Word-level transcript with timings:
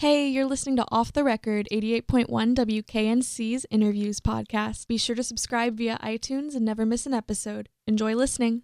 Hey, 0.00 0.28
you're 0.28 0.46
listening 0.46 0.76
to 0.76 0.86
Off 0.92 1.12
the 1.12 1.24
Record 1.24 1.66
88.1 1.72 2.28
WKNC's 2.28 3.66
Interviews 3.68 4.20
podcast. 4.20 4.86
Be 4.86 4.96
sure 4.96 5.16
to 5.16 5.24
subscribe 5.24 5.76
via 5.76 5.98
iTunes 6.00 6.54
and 6.54 6.64
never 6.64 6.86
miss 6.86 7.04
an 7.04 7.12
episode. 7.12 7.68
Enjoy 7.84 8.14
listening. 8.14 8.62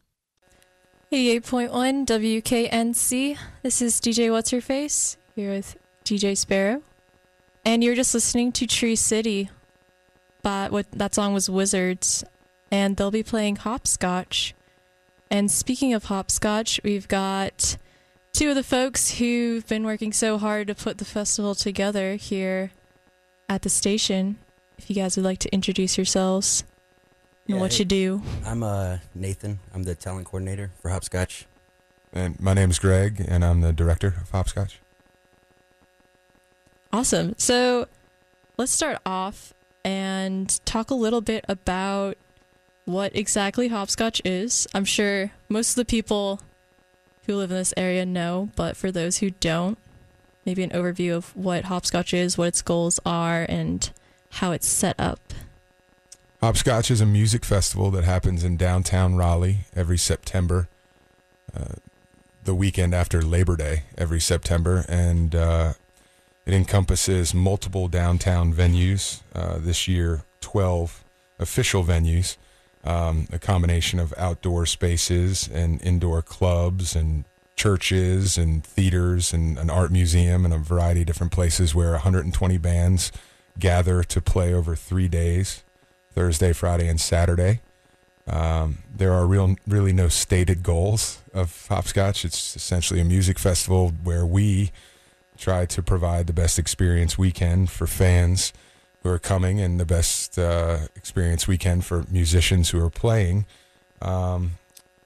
88.1 1.10 2.06
WKNC. 2.06 3.36
This 3.64 3.82
is 3.82 4.00
DJ 4.00 4.30
What's 4.30 4.52
Her 4.52 4.60
Face 4.60 5.16
here 5.34 5.50
with 5.50 5.76
DJ 6.04 6.36
Sparrow. 6.36 6.82
And 7.64 7.82
you're 7.82 7.96
just 7.96 8.14
listening 8.14 8.52
to 8.52 8.68
Tree 8.68 8.94
City. 8.94 9.50
But 10.44 10.70
what 10.70 10.86
that 10.92 11.16
song 11.16 11.34
was 11.34 11.50
Wizards. 11.50 12.22
And 12.70 12.96
they'll 12.96 13.10
be 13.10 13.24
playing 13.24 13.56
Hopscotch. 13.56 14.54
And 15.32 15.50
speaking 15.50 15.94
of 15.94 16.04
hopscotch, 16.04 16.78
we've 16.84 17.08
got 17.08 17.76
two 18.34 18.50
of 18.50 18.56
the 18.56 18.62
folks 18.64 19.12
who've 19.18 19.66
been 19.68 19.84
working 19.84 20.12
so 20.12 20.36
hard 20.38 20.66
to 20.66 20.74
put 20.74 20.98
the 20.98 21.04
festival 21.04 21.54
together 21.54 22.16
here 22.16 22.70
at 23.48 23.62
the 23.62 23.68
station. 23.70 24.36
If 24.76 24.90
you 24.90 24.96
guys 24.96 25.16
would 25.16 25.24
like 25.24 25.38
to 25.38 25.52
introduce 25.54 25.96
yourselves 25.96 26.64
and 27.46 27.54
Yeah, 27.56 27.60
what 27.62 27.72
hey. 27.72 27.78
you 27.80 27.84
do. 27.84 28.22
I'm 28.44 28.62
uh, 28.62 28.98
Nathan. 29.14 29.60
I'm 29.72 29.84
the 29.84 29.94
talent 29.94 30.26
coordinator 30.26 30.72
for 30.82 30.88
Hopscotch. 30.90 31.46
And 32.12 32.38
my 32.40 32.54
name's 32.54 32.78
Greg, 32.78 33.24
and 33.26 33.44
I'm 33.44 33.60
the 33.60 33.72
director 33.72 34.08
of 34.20 34.30
Hopscotch. 34.30 34.78
Awesome. 36.92 37.34
So 37.38 37.86
let's 38.56 38.70
start 38.72 38.98
off 39.06 39.52
and 39.84 40.60
talk 40.64 40.90
a 40.90 40.94
little 40.94 41.20
bit 41.20 41.44
about 41.48 42.16
what 42.84 43.14
exactly 43.16 43.68
hopscotch 43.68 44.20
is. 44.24 44.66
I'm 44.74 44.84
sure 44.84 45.30
most 45.48 45.70
of 45.70 45.76
the 45.76 45.84
people 45.84 46.40
who 47.26 47.36
live 47.36 47.50
in 47.50 47.56
this 47.56 47.74
area 47.76 48.04
know, 48.04 48.50
but 48.56 48.76
for 48.76 48.90
those 48.90 49.18
who 49.18 49.30
don't, 49.30 49.78
maybe 50.44 50.62
an 50.62 50.70
overview 50.70 51.14
of 51.14 51.34
what 51.36 51.64
hopscotch 51.64 52.12
is, 52.12 52.36
what 52.36 52.48
its 52.48 52.62
goals 52.62 53.00
are, 53.06 53.46
and 53.48 53.90
how 54.30 54.52
it's 54.52 54.66
set 54.66 54.98
up. 54.98 55.20
Hopscotch 56.40 56.90
is 56.90 57.00
a 57.00 57.06
music 57.06 57.44
festival 57.44 57.90
that 57.92 58.04
happens 58.04 58.44
in 58.44 58.56
downtown 58.56 59.16
Raleigh 59.16 59.60
every 59.74 59.96
September, 59.96 60.68
uh, 61.56 61.76
the 62.44 62.54
weekend 62.54 62.94
after 62.94 63.22
Labor 63.22 63.56
Day 63.56 63.84
every 63.96 64.20
September, 64.20 64.84
and 64.86 65.34
uh, 65.34 65.72
it 66.44 66.52
encompasses 66.52 67.32
multiple 67.32 67.88
downtown 67.88 68.52
venues. 68.52 69.22
Uh, 69.34 69.56
this 69.58 69.88
year, 69.88 70.24
12 70.42 71.02
official 71.38 71.82
venues, 71.82 72.36
um, 72.84 73.26
a 73.32 73.38
combination 73.38 73.98
of 73.98 74.14
outdoor 74.16 74.66
spaces 74.66 75.48
and 75.48 75.82
indoor 75.82 76.22
clubs 76.22 76.94
and 76.94 77.24
churches 77.56 78.36
and 78.36 78.64
theaters 78.64 79.32
and 79.32 79.58
an 79.58 79.70
art 79.70 79.90
museum 79.90 80.44
and 80.44 80.52
a 80.52 80.58
variety 80.58 81.00
of 81.00 81.06
different 81.06 81.32
places 81.32 81.74
where 81.74 81.92
120 81.92 82.58
bands 82.58 83.12
gather 83.58 84.02
to 84.02 84.20
play 84.20 84.52
over 84.52 84.74
three 84.74 85.08
days. 85.08 85.62
Thursday, 86.14 86.52
Friday, 86.52 86.88
and 86.88 87.00
Saturday. 87.00 87.60
Um, 88.26 88.78
there 88.94 89.12
are 89.12 89.26
real, 89.26 89.56
really 89.66 89.92
no 89.92 90.08
stated 90.08 90.62
goals 90.62 91.20
of 91.34 91.66
Hopscotch. 91.68 92.24
It's 92.24 92.56
essentially 92.56 93.00
a 93.00 93.04
music 93.04 93.38
festival 93.38 93.92
where 94.02 94.24
we 94.24 94.70
try 95.36 95.66
to 95.66 95.82
provide 95.82 96.26
the 96.26 96.32
best 96.32 96.58
experience 96.58 97.18
we 97.18 97.32
can 97.32 97.66
for 97.66 97.86
fans 97.86 98.52
who 99.04 99.10
are 99.10 99.18
coming 99.18 99.60
and 99.60 99.78
the 99.78 99.84
best 99.84 100.38
uh, 100.38 100.78
experience 100.96 101.46
we 101.46 101.58
can 101.58 101.82
for 101.82 102.04
musicians 102.10 102.70
who 102.70 102.82
are 102.82 102.90
playing. 102.90 103.44
Um, 104.00 104.52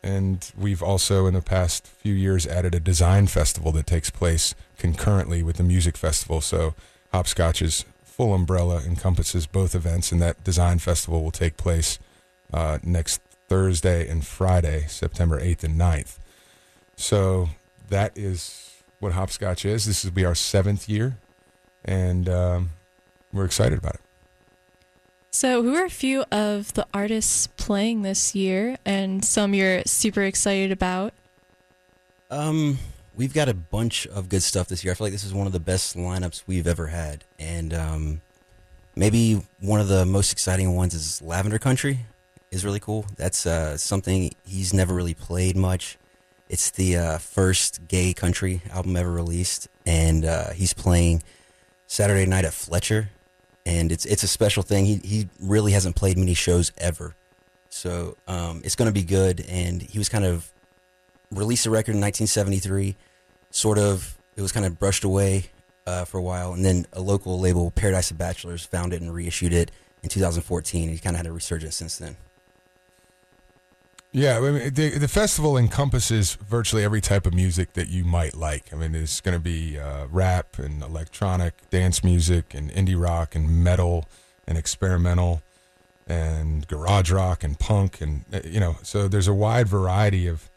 and 0.05 0.51
we've 0.57 0.83
also, 0.83 1.27
in 1.27 1.35
the 1.35 1.43
past 1.43 1.87
few 1.87 2.15
years, 2.15 2.47
added 2.47 2.75
a 2.77 2.81
design 2.81 3.27
festival 3.27 3.73
that 3.73 3.89
takes 3.89 4.09
place 4.09 4.55
concurrently 4.79 5.43
with 5.43 5.57
the 5.57 5.65
music 5.65 5.97
festival. 5.97 6.41
So 6.41 6.75
Hopscotch's 7.13 7.85
full 8.05 8.33
umbrella 8.33 8.81
encompasses 8.87 9.47
both 9.47 9.75
events, 9.75 10.13
and 10.13 10.23
that 10.23 10.45
design 10.45 10.79
festival 10.79 11.23
will 11.23 11.33
take 11.33 11.57
place 11.57 11.99
uh, 12.53 12.79
next 12.85 13.21
Thursday 13.49 14.09
and 14.09 14.25
Friday, 14.25 14.87
September 14.87 15.41
8th 15.41 15.65
and 15.65 15.79
9th. 15.79 16.19
So 16.97 17.51
that 17.89 18.17
is 18.17 18.77
what 19.01 19.13
Hopscotch 19.13 19.65
is. 19.65 19.87
This 19.87 20.05
will 20.05 20.13
be 20.13 20.25
our 20.25 20.37
seventh 20.37 20.89
year, 20.89 21.17
and 21.85 22.29
um, 22.29 22.71
we're 23.33 23.45
excited 23.45 23.79
about 23.79 23.95
it. 23.97 24.01
So, 25.31 25.63
who 25.63 25.75
are 25.75 25.85
a 25.85 25.91
few 25.91 26.25
of 26.33 26.73
the 26.75 26.87
artists 26.95 27.47
playing 27.47 28.03
this 28.03 28.35
year 28.35 28.79
and 28.85 29.25
some 29.25 29.55
you're 29.55 29.83
super 29.85 30.23
excited 30.23 30.73
about? 30.73 31.13
Um, 32.31 32.79
we've 33.15 33.35
got 33.35 33.49
a 33.49 33.55
bunch 33.55 34.07
of 34.07 34.29
good 34.29 34.43
stuff 34.43 34.69
this 34.69 34.83
year. 34.83 34.93
I 34.93 34.95
feel 34.95 35.05
like 35.07 35.13
this 35.13 35.25
is 35.25 35.35
one 35.35 35.47
of 35.47 35.53
the 35.53 35.61
best 35.61 35.97
lineups 35.97 36.45
we've 36.47 36.67
ever 36.67 36.89
had, 36.89 37.25
and 37.39 37.75
um, 37.75 38.21
maybe 38.97 39.43
one 39.61 39.81
of 39.81 39.89
the 39.89 40.07
most 40.07 40.33
exciting 40.33 40.75
ones 40.75 40.95
is 40.95 41.21
Lavender 41.23 41.59
Country. 41.59 42.01
is 42.51 42.65
really 42.65 42.81
cool. 42.81 43.07
That's 43.17 43.47
uh, 43.47 43.77
something 43.77 44.33
he's 44.47 44.73
never 44.73 44.95
really 44.95 45.15
played 45.15 45.57
much. 45.57 45.99
It's 46.49 46.71
the 46.71 46.97
uh, 46.97 47.19
first 47.19 47.87
gay 47.89 48.15
country 48.15 48.63
album 48.71 48.97
ever 48.97 49.13
released, 49.13 49.69
and 49.85 50.25
uh, 50.25 50.51
he's 50.51 50.73
playing 50.73 51.23
Saturday 51.87 52.25
night 52.25 52.47
at 52.47 52.55
Fletcher, 52.55 53.11
and 53.69 53.93
it's 53.93 54.07
it's 54.07 54.23
a 54.23 54.29
special 54.29 54.63
thing. 54.63 54.87
He 54.87 54.97
he 55.05 55.29
really 55.39 55.73
hasn't 55.73 55.95
played 55.95 56.17
many 56.17 56.33
shows 56.33 56.73
ever, 56.79 57.15
so 57.69 58.17
um, 58.27 58.63
it's 58.65 58.75
going 58.75 58.89
to 58.89 58.93
be 58.93 59.05
good. 59.05 59.45
And 59.47 59.83
he 59.83 59.99
was 59.99 60.09
kind 60.09 60.25
of 60.25 60.51
released 61.31 61.67
a 61.67 61.71
record 61.71 61.93
in 61.93 62.01
1973, 62.01 62.97
sort 63.51 63.79
of 63.79 64.17
it 64.37 64.43
was 64.43 64.53
kind 64.53 64.65
of 64.65 64.79
brushed 64.79 65.05
away 65.05 65.51
uh, 65.87 66.07
for 66.07 66.17
a 66.17 66.23
while, 66.23 66.55
and 66.55 66.65
then 66.65 66.87
a 66.95 67.01
local 67.03 67.39
label, 67.39 67.71
Paradise 67.71 68.11
of 68.11 68.17
Bachelors, 68.17 68.65
found 68.65 68.95
it 68.95 69.03
and 69.03 69.13
reissued 69.13 69.53
it 69.53 69.71
in 70.03 70.09
2014. 70.09 70.89
He 70.89 70.99
kind 70.99 71.15
of 71.15 71.19
had 71.19 71.27
a 71.27 71.33
resurgence 71.33 71.77
since 71.77 71.99
then. 71.99 72.17
Yeah, 74.11 74.39
I 74.39 74.41
mean, 74.41 74.75
the, 74.75 74.99
the 74.99 75.09
festival 75.09 75.59
encompasses 75.59 76.35
virtually 76.35 76.83
every 76.83 77.03
type 77.03 77.27
of 77.27 77.35
music 77.35 77.75
that 77.75 77.89
you 77.89 78.05
might 78.05 78.35
like. 78.35 78.73
I 78.73 78.77
mean, 78.77 78.93
there's 78.93 79.21
going 79.21 79.37
to 79.37 79.41
be 79.41 79.79
uh, 79.79 80.07
rap 80.11 80.59
and 80.59 80.83
electronic, 80.83 81.69
dance 81.69 82.03
music, 82.03 82.55
and 82.55 82.71
indie 82.71 82.99
rock, 82.99 83.35
and 83.35 83.63
metal, 83.63 84.07
and 84.47 84.57
experimental, 84.57 85.43
and 86.07 86.67
garage 86.67 87.11
rock, 87.11 87.45
and 87.45 87.59
punk, 87.59 88.01
and 88.01 88.25
uh, 88.33 88.41
you 88.45 88.61
know, 88.61 88.77
so 88.83 89.09
there's 89.09 89.29
a 89.29 89.35
wide 89.35 89.69
variety 89.69 90.27
of 90.27 90.49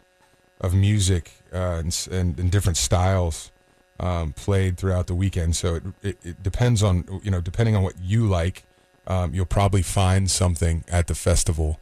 of 0.62 0.74
music 0.76 1.32
uh, 1.52 1.80
and, 1.80 2.08
and, 2.12 2.40
and 2.40 2.52
different 2.52 2.78
styles 2.78 3.52
um, 4.00 4.32
played 4.32 4.78
throughout 4.78 5.08
the 5.08 5.16
weekend. 5.16 5.56
So 5.56 5.76
it, 5.76 5.84
it, 6.04 6.18
it 6.24 6.44
depends 6.44 6.82
on 6.84 7.20
you 7.24 7.32
know, 7.32 7.42
depending 7.42 7.76
on 7.76 7.84
what 7.84 7.96
you 8.00 8.28
like, 8.28 8.64
um, 9.08 9.34
you'll 9.34 9.46
probably 9.46 9.82
find 9.82 10.32
something 10.32 10.86
at 10.88 11.08
the 11.08 11.16
festival 11.16 11.80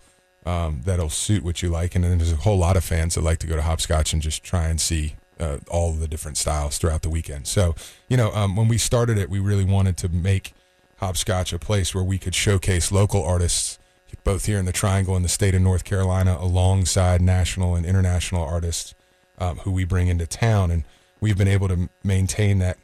um, 0.50 0.82
that'll 0.84 1.12
suit 1.12 1.44
what 1.44 1.62
you 1.62 1.70
like. 1.70 1.96
And 1.96 2.04
then 2.04 2.18
there's 2.18 2.34
a 2.34 2.38
whole 2.38 2.58
lot 2.58 2.76
of 2.76 2.84
fans 2.84 3.16
that 3.16 3.22
like 3.22 3.40
to 3.40 3.48
go 3.48 3.56
to 3.56 3.62
Hopscotch 3.62 4.14
and 4.14 4.22
just 4.22 4.44
try 4.44 4.68
and 4.68 4.82
see 4.82 5.16
uh, 5.40 5.58
all 5.70 5.94
the 5.94 6.08
different 6.08 6.38
styles 6.38 6.78
throughout 6.78 7.04
the 7.04 7.10
weekend. 7.10 7.48
So, 7.48 7.76
you 8.08 8.18
know, 8.18 8.32
um, 8.34 8.56
when 8.56 8.68
we 8.68 8.78
started 8.78 9.18
it, 9.18 9.30
we 9.30 9.40
really 9.40 9.64
wanted 9.64 9.96
to 9.98 10.10
make 10.10 10.54
Hopscotch 10.98 11.54
a 11.54 11.60
place 11.60 11.94
where 11.94 12.04
we 12.04 12.18
could 12.18 12.34
showcase 12.34 12.92
local 12.92 13.24
artists, 13.24 13.78
both 14.24 14.46
here 14.46 14.58
in 14.58 14.66
the 14.66 14.74
Triangle 14.74 15.16
and 15.16 15.24
the 15.24 15.30
state 15.30 15.54
of 15.54 15.62
North 15.62 15.84
Carolina, 15.84 16.36
alongside 16.40 17.22
national 17.22 17.76
and 17.76 17.86
international 17.86 18.44
artists 18.44 18.96
um, 19.38 19.58
who 19.60 19.72
we 19.72 19.86
bring 19.86 20.08
into 20.08 20.26
town. 20.26 20.72
And 20.72 20.84
we've 21.22 21.38
been 21.38 21.48
able 21.48 21.68
to 21.68 21.90
maintain 22.04 22.60
that 22.60 22.78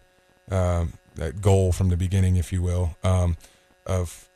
um, 0.52 0.94
that 1.16 1.42
goal 1.42 1.72
from 1.72 1.90
the 1.90 1.98
beginning, 1.98 2.36
if 2.36 2.54
you 2.54 2.62
will, 2.62 2.96
um, 3.04 3.38
of 3.88 4.30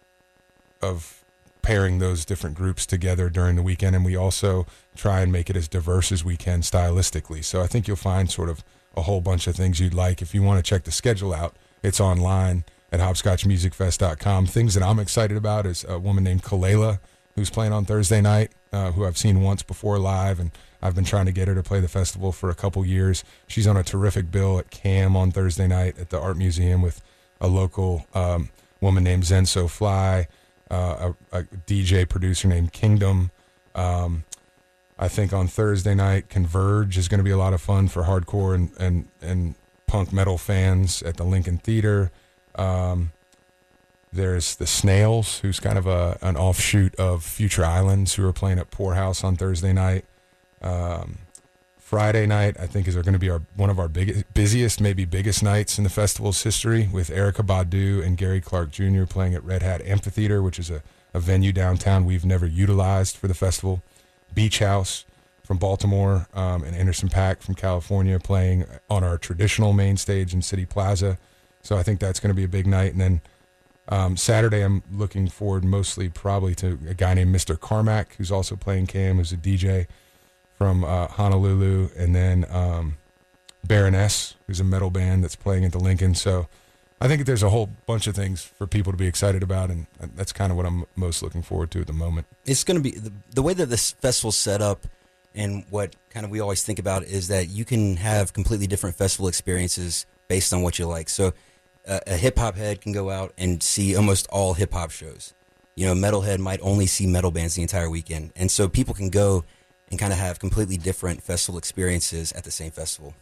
of 0.81 1.23
pairing 1.69 2.00
those 2.00 2.25
different 2.25 2.56
groups 2.56 2.88
together 2.88 3.30
during 3.30 3.56
the 3.56 3.62
weekend 3.62 3.96
and 3.96 4.03
we 4.03 4.16
also 4.16 4.66
try 4.96 5.22
and 5.22 5.31
make 5.31 5.52
it 5.52 5.56
as 5.56 5.68
diverse 5.68 6.12
as 6.12 6.25
we 6.25 6.35
can 6.35 6.62
stylistically. 6.62 7.46
So 7.46 7.62
i 7.62 7.68
think 7.68 7.88
you'll 7.88 7.96
find 7.96 8.28
sort 8.31 8.50
of 8.50 8.63
a 8.97 9.03
whole 9.03 9.22
bunch 9.22 9.46
of 9.46 9.56
things 9.56 9.79
you'd 9.79 9.94
like. 9.94 10.19
If 10.19 10.34
you 10.34 10.41
want 10.41 10.58
to 10.58 10.68
check 10.68 10.84
the 10.84 10.91
schedule 10.91 11.31
out 11.31 11.56
it's 11.84 12.00
online 12.00 12.64
at 12.91 12.99
hopscotchmusicfest.com 12.99 14.47
things 14.47 14.73
that 14.73 14.82
i'm 14.82 14.97
excited 14.97 15.38
about 15.38 15.67
is 15.67 15.85
a 15.88 15.99
woman 15.99 16.23
named 16.23 16.41
Kelela 16.41 16.99
who's 17.35 17.52
playing 17.52 17.72
on 17.72 17.85
thursday 17.85 18.20
night 18.20 18.49
uh, 18.73 18.91
who 18.94 19.05
i've 19.05 19.20
seen 19.20 19.44
once 19.44 19.61
before 19.61 19.99
live 19.99 20.40
and 20.40 20.49
i've 20.82 20.96
been 20.96 21.05
trying 21.05 21.28
to 21.28 21.32
get 21.32 21.47
her 21.47 21.53
to 21.53 21.61
play 21.61 21.79
the 21.79 21.88
festival 21.88 22.32
for 22.32 22.49
a 22.49 22.55
couple 22.55 22.84
years. 22.84 23.23
She's 23.46 23.67
on 23.67 23.78
a 23.78 23.84
terrific 23.84 24.32
bill 24.32 24.58
at 24.58 24.72
cam 24.72 25.16
on 25.16 25.29
thursday 25.29 25.67
night 25.67 25.99
at 25.99 26.09
the 26.09 26.20
art 26.20 26.35
museum 26.35 26.82
with 26.82 27.03
a 27.40 27.47
local 27.47 28.08
um, 28.16 28.49
woman 28.82 29.03
named 29.03 29.22
zenso 29.23 29.70
fly 29.70 30.28
uh, 30.70 31.14
a, 31.32 31.40
a 31.40 31.44
DJ 31.44 32.08
producer 32.08 32.48
named 32.48 32.74
Kingdom. 32.74 33.32
Um, 33.76 34.24
I 34.98 35.08
think 35.08 35.32
on 35.32 35.48
Thursday 35.48 35.96
night, 35.96 36.30
Converge 36.30 36.98
is 36.98 37.08
going 37.08 37.20
to 37.20 37.24
be 37.24 37.32
a 37.32 37.38
lot 37.38 37.54
of 37.54 37.62
fun 37.62 37.88
for 37.88 38.04
hardcore 38.04 38.54
and, 38.54 38.72
and, 38.78 39.08
and 39.22 39.56
punk 39.88 40.12
metal 40.12 40.38
fans 40.38 41.02
at 41.04 41.18
the 41.18 41.24
Lincoln 41.24 41.58
Theater. 41.58 42.12
Um, 42.56 43.12
there's 44.12 44.56
the 44.56 44.68
Snails, 44.68 45.40
who's 45.40 45.60
kind 45.60 45.78
of 45.78 45.88
a, 45.88 46.18
an 46.22 46.36
offshoot 46.36 46.96
of 46.96 47.24
Future 47.24 47.64
Islands, 47.64 48.16
who 48.16 48.28
are 48.28 48.34
playing 48.34 48.60
at 48.60 48.72
Pour 48.72 48.96
House 48.96 49.24
on 49.24 49.36
Thursday 49.36 49.72
night. 49.72 50.04
Um, 50.62 51.20
Friday 51.90 52.28
night, 52.28 52.56
I 52.59 52.68
think, 52.68 52.88
is 52.88 52.94
going 52.94 53.14
to 53.14 53.18
be 53.18 53.32
our 53.32 53.41
one 53.56 53.72
of 53.72 53.80
our 53.80 53.88
biggest, 53.88 54.32
busiest, 54.36 54.80
maybe 54.80 55.06
biggest 55.06 55.41
nights 55.41 55.80
in 55.80 55.84
the 55.84 55.90
festival's 55.90 56.44
history, 56.44 56.88
with 56.94 57.09
Erykah 57.09 57.44
Badu 57.44 58.06
and 58.06 58.16
Gary 58.16 58.41
Clark 58.41 58.70
Jr. 58.70 59.06
playing 59.06 59.34
at 59.34 59.44
Red 59.44 59.64
Hat 59.64 59.82
Amphitheater, 59.82 60.44
which 60.44 60.59
is 60.59 60.70
a, 60.70 60.84
a 61.16 61.20
venue 61.20 61.52
downtown 61.52 62.06
we've 62.06 62.24
never 62.24 62.46
utilized 62.46 63.18
for 63.18 63.28
the 63.28 63.34
festival. 63.34 63.82
Beach 64.36 64.59
House 64.59 65.03
from 65.41 65.58
Baltimore 65.58 66.28
um, 66.36 66.64
and 66.64 66.76
Anderson 66.76 67.09
.Paak 67.09 67.41
from 67.41 67.56
California 67.56 68.20
playing 68.20 68.66
on 68.88 69.03
our 69.03 69.18
traditional 69.18 69.74
main 69.74 69.97
stage 69.97 70.32
in 70.32 70.44
City 70.44 70.68
Plaza. 70.68 71.18
So 71.64 71.76
I 71.76 71.82
think 71.82 72.00
that's 72.00 72.20
going 72.20 72.30
to 72.30 72.35
be 72.35 72.44
a 72.44 72.47
big 72.47 72.68
night. 72.68 72.92
And 72.92 73.02
then 73.02 73.22
um, 73.88 74.16
Saturday, 74.16 74.62
I'm 74.62 74.84
looking 74.94 75.28
forward 75.28 75.64
mostly 75.64 76.08
probably 76.08 76.53
to 76.53 76.78
a 76.88 76.94
guy 76.94 77.16
named 77.16 77.35
Mr. 77.35 77.59
Carmack, 77.59 78.14
who's 78.20 78.32
also 78.32 78.56
playing 78.56 78.85
Cam, 78.85 79.18
who's 79.18 79.32
a 79.32 79.38
DJ 79.38 79.88
from 80.59 80.84
uh, 80.84 81.08
Honolulu, 81.08 81.90
and 81.97 82.14
then 82.14 82.46
um, 82.50 82.97
Baroness, 83.64 84.35
who's 84.46 84.59
a 84.59 84.64
metal 84.66 84.90
band 84.90 85.23
that's 85.23 85.38
playing 85.38 85.64
at 85.64 85.72
the 85.72 85.79
Lincoln. 85.79 86.14
So 86.14 86.47
I 87.00 87.08
think 87.08 87.26
there's 87.26 87.44
a 87.44 87.50
whole 87.50 87.70
bunch 87.85 88.08
of 88.08 88.16
things 88.16 88.44
for 88.44 88.67
people 88.67 88.91
to 88.91 88.97
be 88.97 89.08
excited 89.08 89.41
about, 89.41 89.70
and 89.70 89.88
that's 90.16 90.34
kind 90.34 90.52
of 90.52 90.58
what 90.58 90.66
I'm 90.66 90.84
most 90.97 91.23
looking 91.23 91.44
forward 91.44 91.72
to 91.72 91.79
at 91.79 91.88
the 91.88 91.94
moment. 91.94 92.28
It's 92.46 92.66
going 92.66 92.76
to 92.76 92.84
be 92.84 92.91
the, 92.91 93.14
the 93.34 93.41
way 93.41 93.53
that 93.53 93.67
this 93.67 93.91
festival's 93.94 94.35
set 94.38 94.61
up, 94.61 94.85
and 95.34 95.64
what 95.70 95.96
kind 96.09 96.26
of 96.26 96.29
we 96.29 96.41
always 96.41 96.61
think 96.61 96.78
about 96.78 97.03
is 97.03 97.29
that 97.29 97.47
you 97.47 97.64
can 97.64 97.96
have 97.96 98.34
completely 98.34 98.67
different 98.67 98.97
festival 98.97 99.29
experiences 99.29 100.06
based 100.28 100.52
on 100.52 100.61
what 100.61 100.78
you 100.78 100.88
like. 100.88 101.08
So 101.08 101.32
a, 101.88 102.02
a 102.06 102.17
hip 102.17 102.38
hop 102.38 102.58
head 102.58 102.82
can 102.82 102.91
go 102.91 103.09
out 103.09 103.34
and 103.38 103.64
see 103.64 103.96
almost 103.96 104.28
all 104.28 104.56
hip 104.56 104.73
hop 104.73 104.91
shows. 104.91 105.34
You 105.76 105.85
know, 105.85 105.94
metalhead 105.94 106.40
might 106.40 106.59
only 106.61 106.85
see 106.85 107.08
metal 107.08 107.32
bands 107.32 107.56
the 107.56 107.61
entire 107.61 107.90
weekend, 107.90 108.34
and 108.35 108.52
so 108.52 108.67
people 108.67 108.94
can 108.94 109.09
go 109.09 109.46
and 109.90 110.00
kind 110.00 110.14
of 110.14 110.20
have 110.20 110.40
completely 110.40 110.78
different 110.78 111.24
festival 111.24 111.58
experiences 111.58 112.32
at 112.34 112.44
the 112.44 112.52
same 112.52 112.72
festival. 112.72 113.14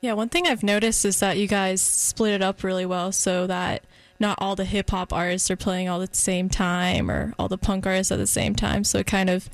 Yeah, 0.00 0.14
one 0.14 0.28
thing 0.28 0.46
I've 0.46 0.62
noticed 0.62 1.04
is 1.04 1.20
that 1.20 1.36
you 1.36 1.46
guys 1.46 1.82
split 1.82 2.32
it 2.32 2.42
up 2.42 2.62
really 2.62 2.86
well 2.86 3.12
so 3.12 3.46
that 3.46 3.84
not 4.18 4.38
all 4.40 4.56
the 4.56 4.64
hip 4.64 4.90
hop 4.90 5.12
artists 5.12 5.50
are 5.50 5.56
playing 5.56 5.88
all 5.88 6.00
at 6.02 6.10
the 6.10 6.16
same 6.16 6.48
time 6.48 7.10
or 7.10 7.34
all 7.38 7.48
the 7.48 7.58
punk 7.58 7.86
artists 7.86 8.12
at 8.12 8.18
the 8.18 8.26
same 8.26 8.54
time. 8.54 8.84
So 8.84 8.98
it 8.98 9.06
kind 9.06 9.28
of 9.28 9.48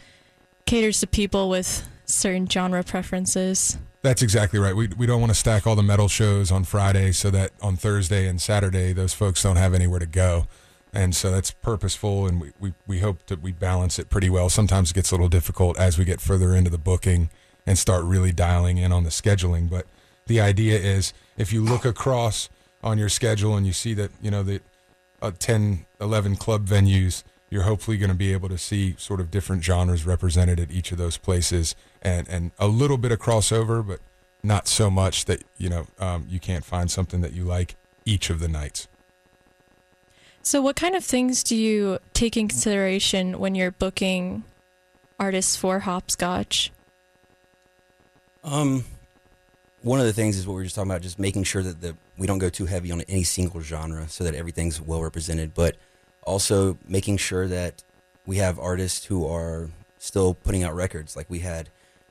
caters 0.65 1.01
to 1.01 1.07
people 1.07 1.49
with 1.49 1.89
certain 2.05 2.49
genre 2.49 2.83
preferences. 2.85 3.79
That's 4.03 4.23
exactly 4.23 4.61
right. 4.61 4.75
We, 4.75 4.89
we 4.97 5.07
don't 5.07 5.21
want 5.21 5.31
to 5.31 5.39
stack 5.39 5.67
all 5.67 5.75
the 5.75 5.83
metal 5.83 6.09
shows 6.09 6.53
on 6.53 6.65
Friday 6.65 7.11
so 7.13 7.31
that 7.31 7.53
on 7.61 7.77
Thursday 7.77 8.29
and 8.29 8.41
Saturday 8.41 8.93
those 8.93 9.13
folks 9.13 9.43
don't 9.43 9.57
have 9.57 9.75
anywhere 9.75 9.99
to 9.99 10.07
go. 10.07 10.47
And 10.97 11.15
so 11.15 11.31
that's 11.31 11.51
purposeful, 11.51 12.27
and 12.27 12.41
we, 12.41 12.53
we, 12.59 12.73
we 12.87 13.01
hope 13.01 13.27
that 13.27 13.43
we 13.43 13.53
balance 13.53 13.99
it 13.99 14.09
pretty 14.09 14.31
well. 14.31 14.49
Sometimes 14.49 14.93
it 14.93 14.95
gets 14.95 15.11
a 15.11 15.15
little 15.15 15.29
difficult 15.29 15.79
as 15.79 15.99
we 15.99 16.07
get 16.07 16.23
further 16.23 16.55
into 16.55 16.71
the 16.71 16.79
booking 16.79 17.29
and 17.67 17.77
start 17.77 18.03
really 18.05 18.33
dialing 18.33 18.79
in 18.79 18.93
on 18.93 19.05
the 19.05 19.11
scheduling. 19.11 19.69
But 19.69 19.85
the 20.27 20.41
idea 20.41 20.79
is 20.79 21.13
if 21.37 21.53
you 21.53 21.63
look 21.63 21.85
across 21.85 22.49
on 22.83 22.97
your 22.97 23.11
schedule 23.11 23.57
and 23.57 23.67
you 23.67 23.75
see 23.75 23.93
that, 23.93 24.11
you 24.23 24.31
know, 24.31 24.43
the 24.43 24.63
uh, 25.21 25.33
10, 25.39 25.85
11 26.01 26.37
club 26.37 26.67
venues, 26.67 27.25
you're 27.51 27.65
hopefully 27.65 27.99
going 27.99 28.09
to 28.09 28.17
be 28.17 28.33
able 28.33 28.49
to 28.49 28.57
see 28.57 28.95
sort 28.97 29.21
of 29.21 29.31
different 29.31 29.63
genres 29.63 30.07
represented 30.07 30.59
at 30.59 30.71
each 30.71 30.93
of 30.93 30.99
those 30.99 31.19
places 31.19 31.75
and, 32.01 32.27
and 32.27 32.53
a 32.59 32.69
little 32.69 32.97
bit 32.97 33.13
of 33.13 33.19
crossover, 33.19 33.87
but 33.87 34.01
not 34.43 34.67
so 34.67 34.89
much 34.89 35.27
that, 35.27 35.43
you 35.59 35.69
know, 35.69 35.89
um, 35.99 36.27
you 36.27 36.41
can't 36.41 36.65
find 36.65 36.91
something 36.91 37.21
that 37.21 37.35
you 37.35 37.45
like 37.45 37.77
each 38.07 38.31
of 38.31 38.41
the 38.41 38.49
nights. 38.49 38.89
So, 40.47 40.63
what 40.63 40.77
kind 40.77 40.95
of 40.95 41.05
things 41.05 41.43
do 41.43 41.57
you 41.57 41.99
take 42.15 42.37
in 42.37 42.47
consideration 42.47 43.41
when 43.41 43.57
you're 43.57 43.73
booking 43.73 44.45
artists 45.19 45.57
for 45.57 45.81
hopscotch? 45.81 46.71
Um, 48.45 48.85
one 49.83 49.99
of 49.99 50.07
the 50.07 50.13
things 50.13 50.39
is 50.39 50.47
what 50.47 50.55
we 50.55 50.61
are 50.61 50.65
just 50.65 50.77
talking 50.77 50.89
about, 50.89 51.03
just 51.03 51.19
making 51.19 51.43
sure 51.43 51.65
that 51.65 51.81
the 51.81 51.97
we 52.17 52.29
don't 52.29 52.39
go 52.39 52.49
too 52.49 52.67
heavy 52.67 52.93
on 52.93 53.01
any 53.09 53.25
single 53.25 53.61
genre, 53.61 54.09
so 54.09 54.23
that 54.23 54.37
everything's 54.37 54.81
well 54.81 55.03
represented. 55.03 55.53
But 55.53 55.75
also 56.23 56.79
making 56.87 57.17
sure 57.17 57.49
that 57.49 57.83
we 58.25 58.37
have 58.37 58.57
artists 58.61 59.07
who 59.07 59.27
are 59.27 59.69
still 59.99 60.35
putting 60.35 60.63
out 60.63 60.77
records. 60.77 61.17
Like 61.17 61.29
we 61.29 61.41
had 61.41 61.71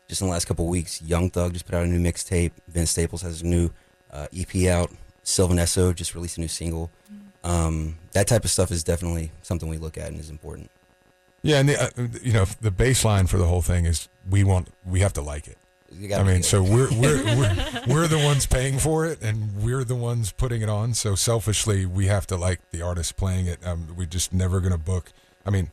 just 0.10 0.20
in 0.20 0.28
the 0.28 0.34
last 0.34 0.44
couple 0.44 0.68
weeks, 0.68 1.02
Young 1.02 1.30
Thug 1.30 1.54
just 1.54 1.66
put 1.66 1.76
out 1.76 1.86
a 1.86 1.88
new 1.88 2.04
mixtape. 2.04 2.52
Vince 2.68 2.90
Staples 2.90 3.22
has 3.22 3.44
a 3.44 3.46
new 3.46 3.70
uh, 4.12 4.28
EP 4.36 4.66
out. 4.66 4.92
Sylvan 5.24 5.56
Esso 5.56 5.96
just 5.96 6.14
released 6.14 6.38
a 6.38 6.42
new 6.42 6.50
single. 6.50 6.92
Um, 7.46 7.98
that 8.14 8.28
type 8.28 8.44
of 8.44 8.50
stuff 8.50 8.72
is 8.72 8.84
definitely 8.84 9.32
something 9.44 9.70
we 9.70 9.78
look 9.78 9.98
at 9.98 10.08
and 10.08 10.20
is 10.20 10.30
important. 10.30 10.72
Yeah, 11.44 11.60
and 11.60 11.70
the, 11.70 11.82
uh, 11.82 11.90
you 12.24 12.34
know 12.34 12.46
the 12.60 12.72
baseline 12.72 13.30
for 13.30 13.38
the 13.38 13.46
whole 13.46 13.62
thing 13.62 13.86
is 13.86 14.10
we 14.30 14.44
want 14.44 14.70
we 14.86 15.02
have 15.02 15.14
to 15.14 15.22
like 15.22 15.48
it. 15.48 15.58
I 16.14 16.24
mean, 16.24 16.42
so 16.42 16.64
we're 16.64 16.90
we're, 17.00 17.24
we're 17.38 17.84
we're 17.88 18.08
the 18.08 18.18
ones 18.18 18.48
paying 18.48 18.80
for 18.80 19.06
it, 19.06 19.22
and 19.22 19.56
we're 19.64 19.84
the 19.84 19.96
ones 19.96 20.32
putting 20.32 20.64
it 20.64 20.70
on. 20.70 20.96
So 20.96 21.14
selfishly, 21.14 21.86
we 21.86 22.08
have 22.08 22.26
to 22.28 22.36
like 22.36 22.60
the 22.72 22.82
artist 22.82 23.16
playing 23.16 23.46
it. 23.46 23.60
Um, 23.64 23.90
we're 23.96 24.08
just 24.08 24.34
never 24.34 24.60
going 24.60 24.72
to 24.72 24.80
book. 24.80 25.12
I 25.46 25.52
mean, 25.52 25.70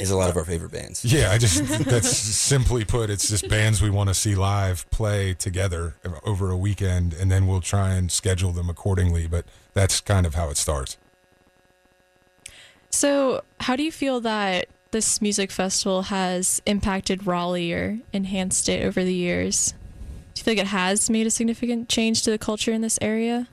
it's 0.00 0.10
a 0.10 0.16
lot 0.16 0.28
of 0.28 0.36
our 0.36 0.44
favorite 0.44 0.72
bands. 0.72 1.04
Yeah, 1.04 1.30
I 1.30 1.38
just 1.38 1.64
that's 1.84 2.08
simply 2.08 2.84
put, 2.84 3.08
it's 3.08 3.28
just 3.28 3.48
bands 3.48 3.80
we 3.80 3.90
want 3.90 4.08
to 4.08 4.14
see 4.14 4.34
live 4.34 4.90
play 4.90 5.34
together 5.34 5.94
over 6.24 6.50
a 6.50 6.56
weekend, 6.56 7.14
and 7.14 7.30
then 7.30 7.46
we'll 7.46 7.60
try 7.60 7.94
and 7.94 8.10
schedule 8.10 8.50
them 8.50 8.68
accordingly. 8.68 9.28
But 9.28 9.44
that's 9.74 10.00
kind 10.00 10.26
of 10.26 10.34
how 10.34 10.50
it 10.50 10.56
starts. 10.56 10.96
So, 12.92 13.42
how 13.58 13.74
do 13.74 13.82
you 13.82 13.90
feel 13.90 14.20
that 14.20 14.68
this 14.90 15.20
music 15.22 15.50
festival 15.50 16.02
has 16.02 16.60
impacted 16.66 17.26
Raleigh 17.26 17.72
or 17.72 17.98
enhanced 18.12 18.68
it 18.68 18.84
over 18.84 19.02
the 19.02 19.14
years? 19.14 19.72
Do 20.34 20.40
you 20.40 20.44
feel 20.44 20.52
like 20.52 20.62
it 20.62 20.68
has 20.68 21.10
made 21.10 21.26
a 21.26 21.30
significant 21.30 21.88
change 21.88 22.22
to 22.22 22.30
the 22.30 22.38
culture 22.38 22.72
in 22.72 22.82
this 22.82 22.98
area? 23.00 23.48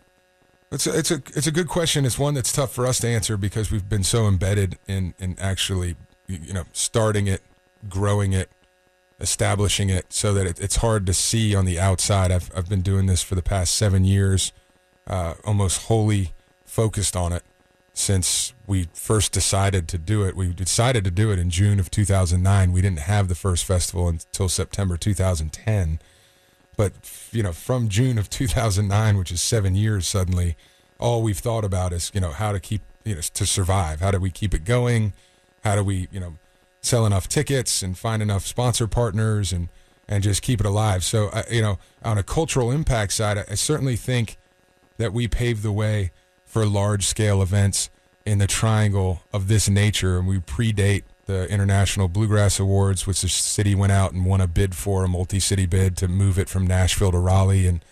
It's 0.71 0.85
a, 0.85 0.97
it's 0.97 1.09
a 1.09 1.15
it's 1.35 1.47
a 1.47 1.51
good 1.51 1.67
question. 1.67 2.05
It's 2.05 2.19
one 2.19 2.35
that's 2.35 2.51
tough 2.51 2.71
for 2.71 2.85
us 2.85 2.99
to 2.99 3.07
answer 3.07 3.37
because 3.37 3.71
we've 3.71 3.89
been 3.89 4.03
so 4.03 4.27
embedded 4.27 4.77
in 4.87 5.15
in 5.17 5.35
actually 5.39 5.95
you 6.27 6.53
know 6.53 6.65
starting 6.73 7.25
it, 7.25 7.41
growing 7.89 8.33
it, 8.33 8.51
establishing 9.19 9.89
it, 9.89 10.13
so 10.13 10.33
that 10.35 10.45
it, 10.45 10.59
it's 10.59 10.75
hard 10.75 11.07
to 11.07 11.13
see 11.13 11.55
on 11.55 11.65
the 11.65 11.79
outside. 11.79 12.31
I've 12.31 12.51
I've 12.55 12.69
been 12.69 12.81
doing 12.81 13.07
this 13.07 13.23
for 13.23 13.33
the 13.33 13.41
past 13.41 13.75
seven 13.75 14.03
years, 14.03 14.51
uh, 15.07 15.35
almost 15.43 15.83
wholly 15.83 16.33
focused 16.65 17.15
on 17.15 17.33
it, 17.33 17.43
since 17.99 18.53
we 18.65 18.87
first 18.93 19.33
decided 19.33 19.89
to 19.89 19.97
do 19.97 20.25
it. 20.25 20.33
We 20.33 20.53
decided 20.53 21.03
to 21.03 21.11
do 21.11 21.31
it 21.33 21.37
in 21.37 21.49
June 21.49 21.81
of 21.81 21.91
2009. 21.91 22.71
We 22.71 22.81
didn't 22.81 22.99
have 22.99 23.27
the 23.27 23.35
first 23.35 23.65
festival 23.65 24.07
until 24.07 24.47
September 24.47 24.95
2010. 24.95 25.99
But, 26.77 26.93
you 27.33 27.43
know, 27.43 27.51
from 27.51 27.89
June 27.89 28.17
of 28.17 28.29
2009, 28.29 29.17
which 29.17 29.33
is 29.33 29.41
seven 29.41 29.75
years 29.75 30.07
suddenly, 30.07 30.55
all 30.97 31.21
we've 31.21 31.39
thought 31.39 31.65
about 31.65 31.91
is, 31.91 32.09
you 32.13 32.21
know, 32.21 32.31
how 32.31 32.53
to 32.53 32.59
keep, 32.61 32.83
you 33.03 33.15
know, 33.15 33.21
to 33.21 33.45
survive. 33.45 33.99
How 33.99 34.11
do 34.11 34.19
we 34.19 34.29
keep 34.31 34.53
it 34.53 34.63
going? 34.63 35.11
How 35.65 35.75
do 35.75 35.83
we, 35.83 36.07
you 36.09 36.21
know, 36.21 36.37
sell 36.81 37.05
enough 37.05 37.27
tickets 37.27 37.83
and 37.83 37.97
find 37.97 38.21
enough 38.21 38.47
sponsor 38.47 38.87
partners 38.87 39.51
and, 39.51 39.67
and 40.07 40.23
just 40.23 40.41
keep 40.41 40.61
it 40.61 40.65
alive? 40.65 41.03
So, 41.03 41.27
uh, 41.33 41.43
you 41.51 41.61
know, 41.61 41.79
on 42.01 42.17
a 42.17 42.23
cultural 42.23 42.71
impact 42.71 43.11
side, 43.11 43.37
I, 43.37 43.43
I 43.51 43.55
certainly 43.55 43.97
think 43.97 44.37
that 44.97 45.11
we 45.11 45.27
paved 45.27 45.63
the 45.63 45.73
way 45.73 46.11
for 46.49 46.65
large 46.65 47.05
scale 47.05 47.43
events 47.43 47.91
in 48.25 48.39
the 48.39 48.47
triangle 48.47 49.21
of 49.31 49.47
this 49.47 49.69
nature. 49.69 50.17
And 50.17 50.27
we 50.27 50.39
predate 50.39 51.03
the 51.27 51.47
International 51.47 52.07
Bluegrass 52.07 52.59
Awards, 52.59 53.05
which 53.05 53.21
the 53.21 53.29
city 53.29 53.75
went 53.75 53.91
out 53.91 54.13
and 54.13 54.25
won 54.25 54.41
a 54.41 54.47
bid 54.47 54.73
for, 54.75 55.03
a 55.03 55.07
multi 55.07 55.39
city 55.39 55.67
bid 55.67 55.95
to 55.97 56.07
move 56.07 56.39
it 56.39 56.49
from 56.49 56.65
Nashville 56.65 57.11
to 57.11 57.19
Raleigh. 57.19 57.67
And 57.67 57.85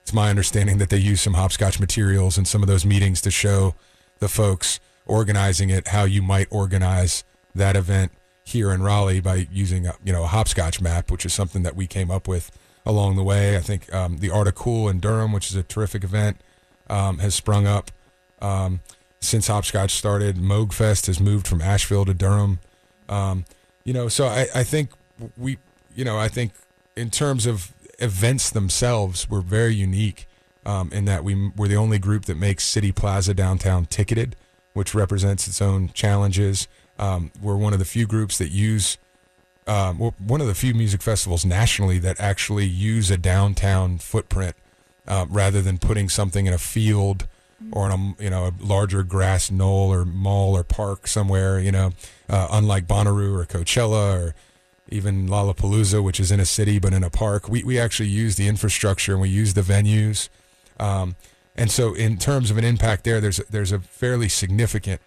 it's 0.00 0.14
my 0.14 0.30
understanding 0.30 0.78
that 0.78 0.88
they 0.88 0.96
used 0.96 1.20
some 1.20 1.34
hopscotch 1.34 1.78
materials 1.78 2.38
in 2.38 2.46
some 2.46 2.62
of 2.62 2.66
those 2.66 2.86
meetings 2.86 3.20
to 3.20 3.30
show 3.30 3.74
the 4.20 4.28
folks 4.28 4.80
organizing 5.04 5.68
it 5.68 5.88
how 5.88 6.04
you 6.04 6.22
might 6.22 6.46
organize 6.50 7.24
that 7.54 7.76
event 7.76 8.10
here 8.42 8.72
in 8.72 8.82
Raleigh 8.82 9.20
by 9.20 9.46
using 9.52 9.86
a, 9.86 9.94
you 10.02 10.12
know 10.14 10.22
a 10.22 10.28
hopscotch 10.28 10.80
map, 10.80 11.10
which 11.10 11.26
is 11.26 11.34
something 11.34 11.62
that 11.62 11.76
we 11.76 11.86
came 11.86 12.10
up 12.10 12.26
with 12.26 12.50
along 12.86 13.16
the 13.16 13.22
way. 13.22 13.54
I 13.54 13.60
think 13.60 13.92
um, 13.92 14.18
the 14.18 14.30
Art 14.30 14.48
of 14.48 14.54
Cool 14.54 14.88
in 14.88 14.98
Durham, 14.98 15.30
which 15.30 15.50
is 15.50 15.56
a 15.56 15.62
terrific 15.62 16.04
event, 16.04 16.40
um, 16.92 17.18
has 17.18 17.34
sprung 17.34 17.66
up 17.66 17.90
um, 18.42 18.80
since 19.18 19.46
Hopscotch 19.48 19.92
started. 19.92 20.36
Moogfest 20.36 21.06
has 21.06 21.18
moved 21.18 21.48
from 21.48 21.62
Asheville 21.62 22.04
to 22.04 22.14
Durham. 22.14 22.60
Um, 23.08 23.46
you 23.82 23.94
know, 23.94 24.08
so 24.08 24.26
I, 24.26 24.46
I 24.54 24.62
think 24.62 24.90
we, 25.36 25.58
you 25.96 26.04
know, 26.04 26.18
I 26.18 26.28
think 26.28 26.52
in 26.94 27.10
terms 27.10 27.46
of 27.46 27.72
events 27.98 28.50
themselves, 28.50 29.28
we're 29.28 29.40
very 29.40 29.74
unique 29.74 30.28
um, 30.66 30.90
in 30.92 31.06
that 31.06 31.24
we, 31.24 31.50
we're 31.56 31.68
the 31.68 31.76
only 31.76 31.98
group 31.98 32.26
that 32.26 32.36
makes 32.36 32.64
City 32.64 32.92
Plaza 32.92 33.32
downtown 33.32 33.86
ticketed, 33.86 34.36
which 34.74 34.94
represents 34.94 35.48
its 35.48 35.62
own 35.62 35.88
challenges. 35.94 36.68
Um, 36.98 37.32
we're 37.40 37.56
one 37.56 37.72
of 37.72 37.78
the 37.78 37.84
few 37.86 38.06
groups 38.06 38.38
that 38.38 38.50
use 38.50 38.98
um, 39.64 39.98
one 39.98 40.40
of 40.40 40.48
the 40.48 40.56
few 40.56 40.74
music 40.74 41.02
festivals 41.02 41.44
nationally 41.44 42.00
that 42.00 42.18
actually 42.18 42.66
use 42.66 43.12
a 43.12 43.16
downtown 43.16 43.96
footprint 43.98 44.56
uh, 45.06 45.26
rather 45.28 45.62
than 45.62 45.78
putting 45.78 46.08
something 46.08 46.46
in 46.46 46.52
a 46.52 46.58
field 46.58 47.26
or 47.70 47.90
in 47.90 47.92
a 47.92 48.22
you 48.22 48.30
know 48.30 48.46
a 48.46 48.52
larger 48.60 49.02
grass 49.02 49.50
knoll 49.50 49.92
or 49.92 50.04
mall 50.04 50.56
or 50.56 50.64
park 50.64 51.06
somewhere. 51.06 51.58
You 51.60 51.72
know, 51.72 51.92
uh, 52.28 52.48
unlike 52.50 52.86
Bonnaroo 52.86 53.38
or 53.38 53.44
Coachella 53.44 54.28
or 54.28 54.34
even 54.88 55.28
Lollapalooza, 55.28 56.02
which 56.02 56.20
is 56.20 56.30
in 56.30 56.40
a 56.40 56.44
city 56.44 56.78
but 56.78 56.92
in 56.92 57.02
a 57.02 57.10
park. 57.10 57.48
We 57.48 57.64
we 57.64 57.78
actually 57.78 58.08
use 58.08 58.36
the 58.36 58.48
infrastructure 58.48 59.12
and 59.12 59.20
we 59.20 59.28
use 59.28 59.54
the 59.54 59.62
venues. 59.62 60.28
Um, 60.78 61.16
and 61.54 61.70
so, 61.70 61.94
in 61.94 62.16
terms 62.16 62.50
of 62.50 62.58
an 62.58 62.64
impact 62.64 63.04
there, 63.04 63.20
there's 63.20 63.38
there's 63.50 63.72
a 63.72 63.78
fairly 63.78 64.28
significant 64.28 65.00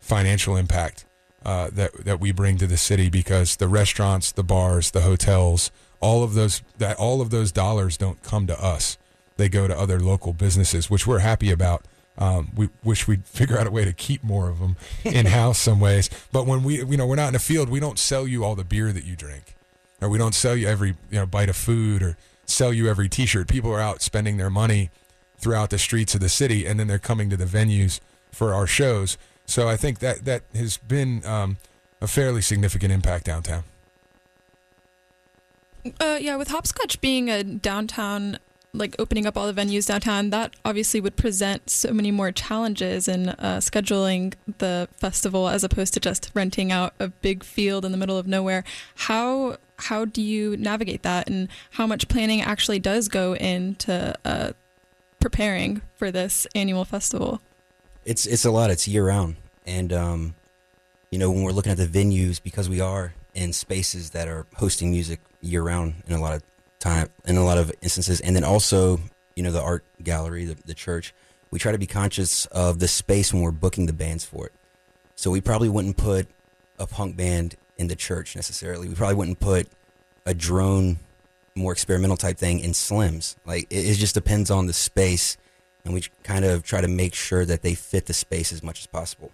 financial 0.00 0.56
impact 0.56 1.04
uh, 1.44 1.70
that 1.72 2.04
that 2.04 2.20
we 2.20 2.32
bring 2.32 2.56
to 2.58 2.66
the 2.66 2.76
city 2.76 3.08
because 3.08 3.56
the 3.56 3.68
restaurants, 3.68 4.32
the 4.32 4.42
bars, 4.42 4.90
the 4.90 5.02
hotels, 5.02 5.70
all 6.00 6.22
of 6.22 6.34
those 6.34 6.62
that 6.78 6.96
all 6.96 7.20
of 7.20 7.30
those 7.30 7.52
dollars 7.52 7.96
don't 7.96 8.22
come 8.22 8.46
to 8.46 8.62
us; 8.62 8.98
they 9.40 9.48
go 9.48 9.66
to 9.66 9.76
other 9.76 9.98
local 9.98 10.32
businesses, 10.32 10.90
which 10.90 11.06
we're 11.06 11.20
happy 11.20 11.50
about. 11.50 11.84
Um, 12.18 12.50
we 12.54 12.68
wish 12.84 13.08
we'd 13.08 13.24
figure 13.26 13.58
out 13.58 13.66
a 13.66 13.70
way 13.70 13.84
to 13.84 13.92
keep 13.92 14.22
more 14.22 14.48
of 14.48 14.58
them 14.58 14.76
in 15.04 15.26
house 15.40 15.58
some 15.58 15.80
ways. 15.80 16.10
But 16.30 16.46
when 16.46 16.62
we, 16.62 16.84
you 16.84 16.96
know, 16.96 17.06
we're 17.06 17.16
not 17.16 17.28
in 17.28 17.34
a 17.34 17.40
field, 17.40 17.68
we 17.68 17.80
don't 17.80 17.98
sell 17.98 18.28
you 18.28 18.44
all 18.44 18.54
the 18.54 18.64
beer 18.64 18.92
that 18.92 19.04
you 19.04 19.16
drink, 19.16 19.56
or 20.00 20.08
we 20.08 20.18
don't 20.18 20.34
sell 20.34 20.54
you 20.54 20.68
every 20.68 20.90
you 21.10 21.18
know 21.18 21.26
bite 21.26 21.48
of 21.48 21.56
food, 21.56 22.02
or 22.02 22.16
sell 22.44 22.72
you 22.72 22.88
every 22.88 23.08
T-shirt. 23.08 23.48
People 23.48 23.72
are 23.72 23.80
out 23.80 24.02
spending 24.02 24.36
their 24.36 24.50
money 24.50 24.90
throughout 25.38 25.70
the 25.70 25.78
streets 25.78 26.14
of 26.14 26.20
the 26.20 26.28
city, 26.28 26.66
and 26.66 26.78
then 26.78 26.86
they're 26.86 26.98
coming 26.98 27.30
to 27.30 27.36
the 27.36 27.46
venues 27.46 28.00
for 28.30 28.54
our 28.54 28.66
shows. 28.66 29.16
So 29.46 29.68
I 29.68 29.76
think 29.76 29.98
that 30.00 30.24
that 30.26 30.42
has 30.54 30.76
been 30.76 31.24
um, 31.24 31.56
a 32.00 32.06
fairly 32.06 32.42
significant 32.42 32.92
impact 32.92 33.24
downtown. 33.24 33.64
Uh, 35.98 36.18
yeah, 36.20 36.36
with 36.36 36.48
Hopscotch 36.48 37.00
being 37.00 37.30
a 37.30 37.42
downtown, 37.42 38.38
like 38.72 38.94
opening 38.98 39.26
up 39.26 39.36
all 39.36 39.50
the 39.50 39.60
venues 39.60 39.86
downtown, 39.86 40.30
that 40.30 40.54
obviously 40.64 41.00
would 41.00 41.16
present 41.16 41.68
so 41.68 41.92
many 41.92 42.10
more 42.10 42.32
challenges 42.32 43.08
in 43.08 43.30
uh, 43.30 43.58
scheduling 43.60 44.34
the 44.58 44.88
festival 44.96 45.48
as 45.48 45.64
opposed 45.64 45.94
to 45.94 46.00
just 46.00 46.30
renting 46.34 46.70
out 46.70 46.94
a 46.98 47.08
big 47.08 47.42
field 47.42 47.84
in 47.84 47.92
the 47.92 47.98
middle 47.98 48.18
of 48.18 48.26
nowhere. 48.26 48.64
How 48.94 49.56
how 49.76 50.04
do 50.04 50.20
you 50.20 50.56
navigate 50.56 51.02
that, 51.02 51.28
and 51.28 51.48
how 51.72 51.86
much 51.86 52.08
planning 52.08 52.40
actually 52.42 52.78
does 52.78 53.08
go 53.08 53.34
into 53.34 54.14
uh, 54.24 54.52
preparing 55.20 55.82
for 55.96 56.10
this 56.10 56.46
annual 56.54 56.84
festival? 56.84 57.40
It's 58.04 58.26
it's 58.26 58.44
a 58.44 58.50
lot. 58.50 58.70
It's 58.70 58.86
year 58.86 59.06
round, 59.06 59.36
and 59.66 59.92
um, 59.92 60.34
you 61.10 61.18
know 61.18 61.30
when 61.30 61.42
we're 61.42 61.52
looking 61.52 61.72
at 61.72 61.78
the 61.78 61.86
venues 61.86 62.42
because 62.42 62.68
we 62.68 62.80
are 62.80 63.14
in 63.34 63.52
spaces 63.52 64.10
that 64.10 64.28
are 64.28 64.46
hosting 64.56 64.90
music 64.90 65.20
year 65.40 65.62
round 65.62 65.94
in 66.06 66.14
a 66.14 66.20
lot 66.20 66.34
of 66.34 66.42
time 66.80 67.08
in 67.24 67.36
a 67.36 67.44
lot 67.44 67.58
of 67.58 67.70
instances, 67.82 68.20
and 68.20 68.34
then 68.34 68.44
also 68.44 68.98
you 69.36 69.42
know 69.42 69.52
the 69.52 69.62
art 69.62 69.84
gallery, 70.02 70.44
the, 70.44 70.56
the 70.66 70.74
church. 70.74 71.14
We 71.50 71.58
try 71.58 71.72
to 71.72 71.78
be 71.78 71.86
conscious 71.86 72.46
of 72.46 72.78
the 72.78 72.88
space 72.88 73.32
when 73.32 73.42
we're 73.42 73.50
booking 73.50 73.86
the 73.86 73.92
bands 73.92 74.24
for 74.24 74.46
it. 74.46 74.52
So 75.16 75.30
we 75.30 75.40
probably 75.40 75.68
wouldn't 75.68 75.96
put 75.96 76.28
a 76.78 76.86
punk 76.86 77.16
band 77.16 77.56
in 77.76 77.88
the 77.88 77.96
church 77.96 78.36
necessarily. 78.36 78.88
We 78.88 78.94
probably 78.94 79.16
wouldn't 79.16 79.40
put 79.40 79.68
a 80.26 80.34
drone, 80.34 80.98
more 81.54 81.72
experimental 81.72 82.16
type 82.16 82.38
thing 82.38 82.60
in 82.60 82.70
Slims. 82.72 83.36
Like 83.44 83.66
it, 83.70 83.86
it 83.86 83.94
just 83.94 84.14
depends 84.14 84.50
on 84.50 84.66
the 84.66 84.72
space, 84.72 85.36
and 85.84 85.94
we 85.94 86.04
kind 86.22 86.44
of 86.44 86.62
try 86.62 86.80
to 86.80 86.88
make 86.88 87.14
sure 87.14 87.44
that 87.44 87.62
they 87.62 87.74
fit 87.74 88.06
the 88.06 88.14
space 88.14 88.52
as 88.52 88.62
much 88.62 88.80
as 88.80 88.86
possible. 88.86 89.30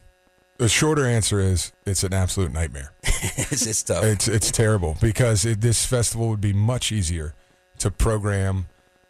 The 0.59 0.69
shorter 0.69 1.05
answer 1.05 1.39
is 1.39 1.73
it's 1.85 2.03
an 2.03 2.15
absolute 2.15 2.53
nightmare. 2.53 2.93
it's, 3.03 3.67
it's 3.67 3.83
tough. 3.83 4.05
It's 4.05 4.27
it's 4.27 4.51
terrible 4.51 4.97
because 5.01 5.45
it, 5.45 5.61
this 5.61 5.85
festival 5.85 6.29
would 6.31 6.41
be 6.41 6.55
much 6.55 6.91
easier 6.91 7.35
to 7.79 7.91
program, 7.91 8.67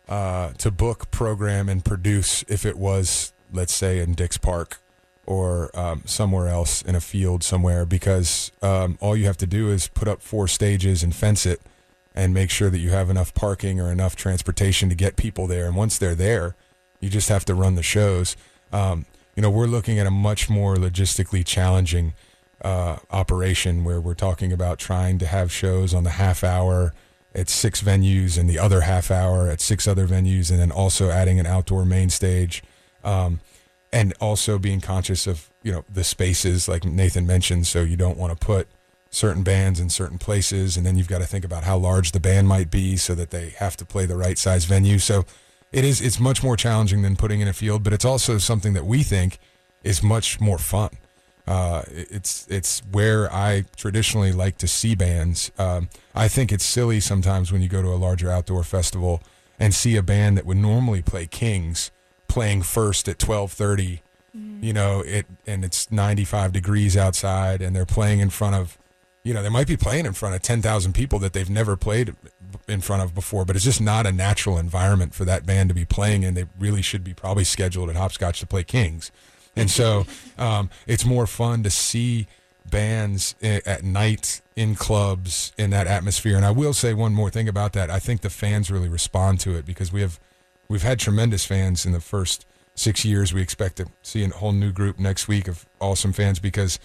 uh, 0.09 0.53
to 0.55 0.71
book, 0.71 1.11
program, 1.11 1.69
and 1.69 1.85
produce 1.85 2.45
if 2.49 2.67
it 2.67 2.77
was, 2.77 3.33
let's 3.53 3.73
say, 3.73 4.01
in 4.01 4.15
Dix 4.15 4.37
Park 4.37 4.79
or 5.25 5.77
um, 5.79 6.03
somewhere 6.05 6.49
else 6.49 6.83
in 6.83 6.95
a 6.95 7.01
field 7.01 7.45
somewhere. 7.45 7.85
Because 7.85 8.51
um, 8.61 8.99
all 9.01 9.17
you 9.17 9.27
have 9.27 9.39
to 9.39 9.47
do 9.47 9.71
is 9.71 9.87
put 9.87 10.09
up 10.09 10.23
four 10.23 10.49
stages 10.49 11.05
and 11.05 11.15
fence 11.15 11.47
it, 11.47 11.61
and 12.17 12.35
make 12.35 12.51
sure 12.51 12.71
that 12.71 12.79
you 12.79 12.91
have 12.91 13.09
enough 13.09 13.35
parking 13.35 13.81
or 13.81 13.93
enough 13.93 14.17
transportation 14.17 14.89
to 14.89 14.97
get 14.97 15.17
people 15.17 15.47
there. 15.47 15.67
And 15.67 15.77
once 15.77 15.97
they're 15.97 16.17
there, 16.17 16.57
you 16.99 17.09
just 17.09 17.29
have 17.29 17.45
to 17.45 17.55
run 17.55 17.77
the 17.77 17.85
shows. 17.85 18.37
Um, 18.73 19.07
you 19.37 19.43
know, 19.43 19.51
we're 19.51 19.67
looking 19.67 19.99
at 19.99 20.07
a 20.07 20.11
much 20.11 20.49
more 20.49 20.77
logistically 20.77 21.45
challenging 21.45 22.15
uh, 22.63 22.97
operation 23.11 23.85
where 23.85 24.01
we're 24.01 24.15
talking 24.15 24.51
about 24.51 24.79
trying 24.79 25.19
to 25.19 25.27
have 25.27 25.53
shows 25.53 25.93
on 25.93 26.05
the 26.05 26.11
half 26.11 26.43
hour 26.43 26.95
at 27.35 27.51
six 27.51 27.83
venues 27.83 28.39
and 28.39 28.49
the 28.49 28.59
other 28.59 28.81
half 28.81 29.11
hour 29.11 29.49
at 29.49 29.61
six 29.61 29.87
other 29.87 30.09
venues, 30.09 30.51
and 30.51 30.59
then 30.59 30.73
also 30.73 31.11
adding 31.11 31.39
an 31.39 31.45
outdoor 31.45 31.85
main 31.85 32.09
stage, 32.09 32.63
um, 33.05 33.41
and 33.93 34.15
also 34.21 34.59
being 34.59 34.81
conscious 34.81 35.27
of 35.27 35.51
you 35.63 35.71
know 35.71 35.85
the 35.93 36.03
spaces 36.03 36.67
like 36.67 36.85
Nathan 36.87 37.27
mentioned. 37.27 37.67
So 37.67 37.83
you 37.83 37.97
don't 37.97 38.17
want 38.17 38.33
to 38.33 38.47
put 38.47 38.69
certain 39.11 39.43
bands 39.43 39.79
in 39.79 39.91
certain 39.91 40.17
places, 40.17 40.79
and 40.79 40.87
then 40.87 40.97
you've 40.97 41.09
got 41.09 41.19
to 41.19 41.27
think 41.27 41.45
about 41.45 41.65
how 41.65 41.77
large 41.77 42.13
the 42.13 42.21
band 42.21 42.49
might 42.49 42.71
be 42.71 42.97
so 42.97 43.15
that 43.15 43.31
they 43.31 43.51
have 43.59 43.77
to 43.77 43.85
play 43.85 44.07
the 44.07 44.17
right 44.17 44.39
size 44.39 44.65
venue. 44.65 44.99
So 44.99 45.27
it 45.73 45.85
is 45.85 46.01
it's 46.01 46.21
much 46.21 46.43
more 46.43 46.57
challenging 46.57 47.03
than 47.03 47.17
putting 47.17 47.41
in 47.41 47.49
a 47.49 47.53
field, 47.53 47.83
but 47.83 47.93
it's 47.93 48.05
also 48.05 48.39
something 48.39 48.73
that 48.75 48.87
we 48.87 49.03
think 49.03 49.39
is 49.83 50.03
much 50.03 50.41
more 50.41 50.59
fun. 50.59 50.91
Uh, 51.47 51.83
it's 51.89 52.47
it's 52.49 52.83
where 52.91 53.33
I 53.33 53.65
traditionally 53.77 54.33
like 54.33 54.59
to 54.59 54.67
see 54.67 54.95
bands. 54.95 55.53
Um, 55.59 55.89
I 56.15 56.29
think 56.29 56.51
it's 56.51 56.65
silly 56.65 57.01
sometimes 57.01 57.53
when 57.53 57.63
you 57.63 57.69
go 57.69 57.83
to 57.83 57.89
a 57.89 57.97
larger 57.97 58.31
outdoor 58.31 58.65
festival 58.65 59.23
and 59.59 59.75
see 59.75 59.97
a 59.97 60.03
band 60.03 60.37
that 60.37 60.45
would 60.45 60.57
normally 60.57 61.03
play 61.03 61.27
Kings 61.27 61.91
playing 62.27 62.63
first 62.63 63.09
at 63.09 63.19
twelve 63.19 63.53
thirty. 63.53 64.03
You 64.61 64.75
know, 64.75 65.01
it 65.01 65.27
and 65.47 65.65
it's 65.65 65.91
ninety 65.91 66.25
five 66.25 66.53
degrees 66.53 66.97
outside, 66.97 67.63
and 67.63 67.75
they're 67.75 67.87
playing 67.87 68.21
in 68.21 68.29
front 68.29 68.55
of, 68.55 68.77
you 69.27 69.35
know, 69.35 69.43
they 69.43 69.49
might 69.49 69.67
be 69.67 69.77
playing 69.77 70.07
in 70.07 70.13
front 70.13 70.37
of 70.37 70.43
ten 70.43 70.63
thousand 70.63 70.93
people 70.93 71.19
that 71.19 71.33
they've 71.33 71.51
never 71.51 71.77
played 71.77 72.15
in 72.69 72.81
front 72.81 73.03
of 73.03 73.13
before, 73.13 73.45
but 73.45 73.57
it's 73.57 73.65
just 73.65 73.81
not 73.81 74.07
a 74.07 74.13
natural 74.13 74.57
environment 74.57 75.15
for 75.15 75.25
that 75.25 75.45
band 75.45 75.69
to 75.69 75.75
be 75.75 75.85
playing 75.85 76.23
in. 76.23 76.35
They 76.35 76.45
really 76.61 76.81
should 76.81 77.03
be 77.03 77.13
probably 77.13 77.43
scheduled 77.43 77.91
at 77.91 77.97
Hopscotch 77.97 78.39
to 78.39 78.47
play 78.47 78.63
Kings. 78.63 79.11
And 79.57 79.69
so 79.69 80.07
um, 80.39 80.71
it's 80.87 81.05
more 81.05 81.27
fun 81.27 81.65
to 81.65 81.71
see 81.71 82.29
bands 82.71 83.35
at 83.43 83.83
night 83.83 84.43
in 84.55 84.77
clubs 84.77 85.53
in 85.59 85.71
that 85.71 85.89
atmosphere. 85.89 86.37
And 86.37 86.45
I 86.45 86.53
will 86.53 86.73
say 86.73 86.95
one 86.95 87.13
more 87.13 87.31
thing 87.31 87.49
about 87.49 87.73
that. 87.73 87.91
I 87.91 87.99
think 87.99 88.21
the 88.21 88.31
fans 88.31 88.71
really 88.71 88.89
respond 88.89 89.41
to 89.41 89.57
it 89.57 89.67
because 89.67 89.93
we 89.93 90.03
have 90.03 90.21
we've 90.69 90.83
had 90.85 91.01
tremendous 91.01 91.45
fans 91.45 91.85
in 91.85 91.91
the 91.91 92.01
first 92.01 92.47
six 92.77 93.05
years. 93.05 93.35
We 93.35 93.43
expect 93.43 93.77
to 93.79 93.87
see 94.03 94.23
a 94.23 94.29
whole 94.29 94.53
new 94.53 94.71
group 94.71 95.01
next 95.01 95.27
week 95.27 95.49
of 95.49 95.67
awesome 95.81 96.13
fans 96.13 96.39
because 96.39 96.79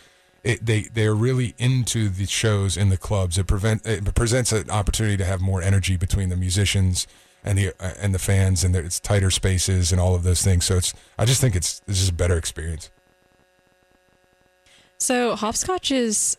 it, 0.43 0.65
they 0.65 0.81
they're 0.93 1.13
really 1.13 1.53
into 1.57 2.09
the 2.09 2.25
shows 2.25 2.77
in 2.77 2.89
the 2.89 2.97
clubs. 2.97 3.37
It 3.37 3.47
prevent 3.47 3.85
it 3.85 4.13
presents 4.15 4.51
an 4.51 4.69
opportunity 4.69 5.17
to 5.17 5.25
have 5.25 5.41
more 5.41 5.61
energy 5.61 5.97
between 5.97 6.29
the 6.29 6.35
musicians 6.35 7.07
and 7.43 7.57
the 7.57 7.69
uh, 7.79 7.93
and 7.99 8.13
the 8.13 8.19
fans, 8.19 8.63
and 8.63 8.75
it's 8.75 8.99
tighter 8.99 9.31
spaces 9.31 9.91
and 9.91 10.01
all 10.01 10.15
of 10.15 10.23
those 10.23 10.41
things. 10.41 10.65
So 10.65 10.77
it's 10.77 10.93
I 11.17 11.25
just 11.25 11.41
think 11.41 11.55
it's 11.55 11.81
it's 11.87 11.99
just 11.99 12.11
a 12.11 12.15
better 12.15 12.37
experience. 12.37 12.89
So 14.97 15.35
hopscotch 15.35 15.91
is 15.91 16.37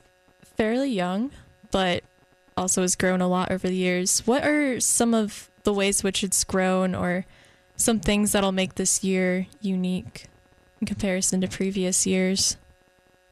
fairly 0.56 0.90
young, 0.90 1.30
but 1.71 2.04
also 2.56 2.82
has 2.82 2.97
grown 2.97 3.21
a 3.21 3.28
lot 3.28 3.50
over 3.50 3.68
the 3.68 3.76
years. 3.76 4.21
What 4.26 4.44
are 4.44 4.80
some 4.80 5.14
of 5.14 5.50
the 5.64 5.73
ways 5.73 6.02
which 6.02 6.25
it's 6.25 6.42
grown, 6.44 6.94
or 6.94 7.25
some 7.76 8.00
things 8.00 8.32
that'll 8.32 8.52
make 8.52 8.75
this 8.75 9.04
year 9.04 9.47
unique 9.61 10.26
in 10.80 10.87
comparison 10.88 11.40
to 11.40 11.49
previous 11.49 12.04
years? 12.06 12.56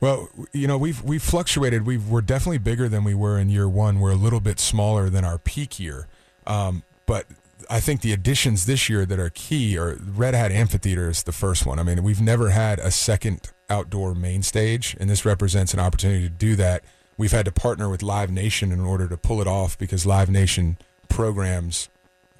Well, 0.00 0.30
you 0.52 0.66
know, 0.66 0.78
we've 0.78 1.02
we've 1.02 1.22
fluctuated. 1.22 1.86
We've 1.86 2.06
we're 2.08 2.22
definitely 2.22 2.58
bigger 2.58 2.88
than 2.88 3.04
we 3.04 3.14
were 3.14 3.38
in 3.38 3.50
year 3.50 3.68
one. 3.68 4.00
We're 4.00 4.12
a 4.12 4.16
little 4.16 4.40
bit 4.40 4.58
smaller 4.58 5.10
than 5.10 5.24
our 5.24 5.38
peak 5.38 5.78
year, 5.78 6.06
um, 6.46 6.82
but 7.04 7.26
I 7.68 7.80
think 7.80 8.00
the 8.00 8.12
additions 8.12 8.64
this 8.64 8.88
year 8.88 9.04
that 9.04 9.18
are 9.18 9.30
key 9.30 9.76
are 9.76 9.96
Red 9.96 10.34
Hat 10.34 10.52
Amphitheater 10.52 11.10
is 11.10 11.22
the 11.24 11.32
first 11.32 11.66
one. 11.66 11.78
I 11.78 11.82
mean, 11.82 12.02
we've 12.02 12.20
never 12.20 12.50
had 12.50 12.78
a 12.78 12.90
second 12.90 13.50
outdoor 13.68 14.14
main 14.14 14.42
stage, 14.42 14.96
and 14.98 15.10
this 15.10 15.24
represents 15.24 15.74
an 15.74 15.80
opportunity 15.80 16.22
to 16.22 16.30
do 16.30 16.56
that. 16.56 16.82
We've 17.18 17.30
had 17.30 17.44
to 17.44 17.52
partner 17.52 17.90
with 17.90 18.02
Live 18.02 18.30
Nation 18.30 18.72
in 18.72 18.80
order 18.80 19.06
to 19.06 19.16
pull 19.18 19.42
it 19.42 19.46
off 19.46 19.76
because 19.76 20.06
Live 20.06 20.30
Nation 20.30 20.78
programs 21.10 21.90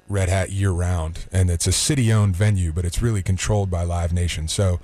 Red 0.09 0.29
Hat 0.29 0.49
year 0.49 0.71
round, 0.71 1.27
and 1.31 1.51
it's 1.51 1.67
a 1.67 1.71
city-owned 1.71 2.35
venue, 2.35 2.73
but 2.73 2.83
it's 2.83 3.01
really 3.01 3.21
controlled 3.21 3.69
by 3.69 3.83
Live 3.83 4.11
Nation. 4.11 4.47
So 4.47 4.79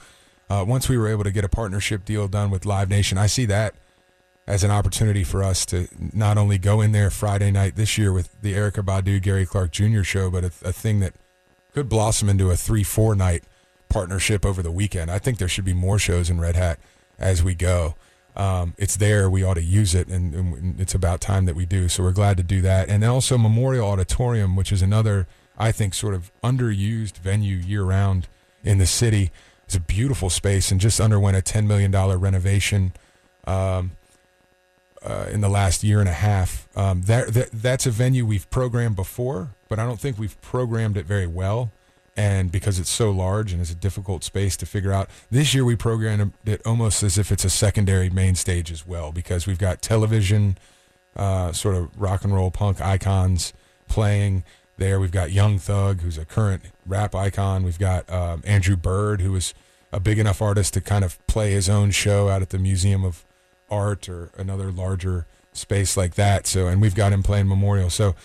uh, 0.50 0.64
once 0.68 0.88
we 0.88 0.98
were 0.98 1.08
able 1.08 1.24
to 1.24 1.32
get 1.32 1.44
a 1.44 1.50
partnership 1.50 2.06
deal 2.06 2.28
done 2.28 2.50
with 2.50 2.66
Live 2.66 2.90
Nation, 2.90 3.18
I 3.18 3.28
see 3.28 3.46
that 3.46 3.76
as 4.48 4.64
an 4.64 4.72
opportunity 4.72 5.24
for 5.24 5.44
us 5.44 5.66
to 5.66 5.88
not 6.14 6.38
only 6.38 6.58
go 6.58 6.80
in 6.80 6.94
there 6.94 7.10
Friday 7.10 7.52
night 7.52 7.76
this 7.76 7.98
year 7.98 8.14
with 8.14 8.42
the 8.42 8.54
Erykah 8.54 8.84
Badu 8.84 9.22
Gary 9.22 9.46
Clark 9.46 9.72
Jr. 9.72 10.04
show, 10.04 10.32
but 10.32 10.46
a, 10.46 10.52
a 10.64 10.72
thing 10.72 11.02
that 11.02 11.14
could 11.74 11.90
blossom 11.90 12.30
into 12.30 12.50
a 12.50 12.56
three-four 12.56 13.14
night 13.14 13.44
partnership 13.90 14.46
over 14.46 14.64
the 14.64 14.72
weekend. 14.72 15.12
I 15.12 15.20
think 15.20 15.38
there 15.38 15.50
should 15.50 15.66
be 15.66 15.74
more 15.74 16.00
shows 16.00 16.30
in 16.30 16.40
Red 16.40 16.56
Hat 16.56 16.80
as 17.20 17.44
we 17.44 17.56
go. 17.56 17.96
Um, 18.38 18.74
it's 18.78 18.98
there. 18.98 19.30
We 19.30 19.44
ought 19.44 19.56
to 19.56 19.64
use 19.64 19.96
it, 19.96 20.08
and, 20.08 20.34
and 20.34 20.80
it's 20.80 20.94
about 20.94 21.22
time 21.22 21.46
that 21.46 21.56
we 21.56 21.66
do. 21.66 21.90
So 21.90 22.04
we're 22.04 22.12
glad 22.12 22.38
to 22.38 22.44
do 22.44 22.62
that. 22.62 22.88
And 22.88 23.04
also 23.04 23.38
Memorial 23.38 23.88
Auditorium, 23.88 24.56
which 24.56 24.72
is 24.72 24.82
another, 24.82 25.28
I 25.58 25.72
think, 25.72 25.94
sort 25.94 26.14
of 26.14 26.32
underused 26.44 27.18
venue 27.18 27.58
year 27.58 27.84
round 27.84 28.28
in 28.64 28.78
the 28.78 28.86
city. 28.86 29.32
It's 29.68 29.76
a 29.76 29.80
beautiful 29.80 30.30
space 30.30 30.72
and 30.72 30.82
just 30.82 31.00
underwent 31.00 31.38
a 31.38 31.42
$10 31.42 31.68
million 31.68 31.92
renovation. 31.92 32.94
Um, 33.46 33.92
uh, 35.04 35.28
in 35.32 35.42
the 35.42 35.50
last 35.50 35.84
year 35.84 36.00
and 36.00 36.10
a 36.10 36.14
half. 36.14 36.68
Um, 36.76 37.04
that, 37.04 37.34
that 37.34 37.50
that's 37.52 37.86
a 37.86 37.92
venue 37.92 38.26
we've 38.26 38.50
programmed 38.50 38.96
before, 38.96 39.50
but 39.70 39.80
I 39.80 39.86
don't 39.86 40.00
think 40.00 40.18
we've 40.18 40.40
programmed 40.42 40.98
it 40.98 41.06
very 41.06 41.28
well. 41.28 41.72
And 42.16 42.52
because 42.52 42.80
it's 42.80 42.90
so 42.90 43.12
large 43.12 43.52
and 43.52 43.62
it's 43.62 43.72
a 43.72 43.76
difficult 43.76 44.24
space 44.24 44.58
to 44.58 44.66
figure 44.66 44.92
out, 44.92 45.08
this 45.30 45.54
year 45.54 45.64
we 45.64 45.76
programmed 45.76 46.34
it 46.46 46.66
almost 46.66 47.04
as 47.04 47.18
if 47.18 47.32
it's 47.32 47.46
a 47.46 47.50
secondary 47.50 48.10
main 48.10 48.34
stage 48.34 48.72
as 48.72 48.88
well, 48.88 49.12
because 49.12 49.46
we've 49.46 49.60
got 49.60 49.84
television, 49.84 50.58
uh, 51.16 51.52
sort 51.52 51.76
of 51.76 51.90
rock 52.00 52.24
and 52.24 52.34
roll 52.34 52.50
punk 52.50 52.82
icons 52.82 53.54
playing 53.88 54.44
there. 54.78 55.00
We've 55.00 55.12
got 55.12 55.32
Young 55.32 55.60
Thug, 55.60 56.02
who's 56.02 56.18
a 56.18 56.26
current 56.26 56.64
rap 56.88 57.16
icon. 57.16 57.64
We've 57.64 57.80
got 57.80 58.10
um, 58.12 58.42
Andrew 58.46 58.76
Bird, 58.76 59.22
who 59.22 59.36
is 59.36 59.54
a 59.92 60.00
big 60.00 60.20
enough 60.20 60.42
artist 60.42 60.74
to 60.74 60.82
kind 60.82 61.06
of 61.06 61.26
play 61.28 61.52
his 61.52 61.70
own 61.70 61.92
show 61.92 62.30
out 62.30 62.42
at 62.42 62.50
the 62.50 62.60
Museum 62.60 63.04
of 63.04 63.24
Art 63.70 64.10
or 64.10 64.32
another 64.38 64.72
larger 64.72 65.26
space 65.54 65.98
like 65.98 66.16
that. 66.16 66.48
So, 66.48 66.68
and 66.68 66.82
we've 66.82 66.96
got 66.96 67.14
him 67.14 67.24
playing 67.24 67.48
Memorial. 67.48 67.90
So, 67.90 68.16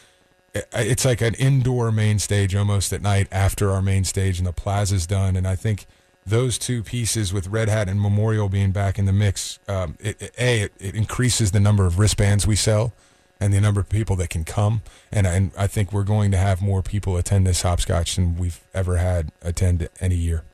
it's 0.74 1.04
like 1.04 1.20
an 1.20 1.34
indoor 1.34 1.90
main 1.90 2.18
stage 2.18 2.54
almost 2.54 2.92
at 2.92 3.00
night 3.00 3.26
after 3.32 3.70
our 3.70 3.80
main 3.80 4.04
stage 4.04 4.38
and 4.38 4.46
the 4.46 4.52
plaza's 4.52 5.06
done. 5.06 5.34
And 5.34 5.48
I 5.48 5.56
think 5.56 5.86
those 6.26 6.58
two 6.58 6.82
pieces 6.82 7.32
with 7.32 7.48
Red 7.48 7.68
Hat 7.68 7.88
and 7.88 8.00
Memorial 8.00 8.48
being 8.48 8.70
back 8.70 8.98
in 8.98 9.06
the 9.06 9.12
mix, 9.12 9.58
um, 9.66 9.96
it, 9.98 10.20
it, 10.20 10.34
a 10.38 10.62
it, 10.62 10.72
it, 10.78 10.94
increases 10.94 11.52
the 11.52 11.60
number 11.60 11.86
of 11.86 11.98
wristbands 11.98 12.46
we 12.46 12.56
sell 12.56 12.92
and 13.42 13.52
the 13.52 13.60
number 13.60 13.80
of 13.80 13.88
people 13.88 14.14
that 14.16 14.30
can 14.30 14.44
come. 14.44 14.82
And, 15.10 15.26
and 15.26 15.50
I 15.58 15.66
think 15.66 15.92
we're 15.92 16.04
going 16.04 16.30
to 16.30 16.36
have 16.36 16.62
more 16.62 16.80
people 16.80 17.16
attend 17.16 17.44
this 17.44 17.62
hopscotch 17.62 18.14
than 18.14 18.38
we've 18.38 18.60
ever 18.72 18.98
had 18.98 19.32
attend 19.42 19.88
any 20.00 20.14
year. 20.14 20.44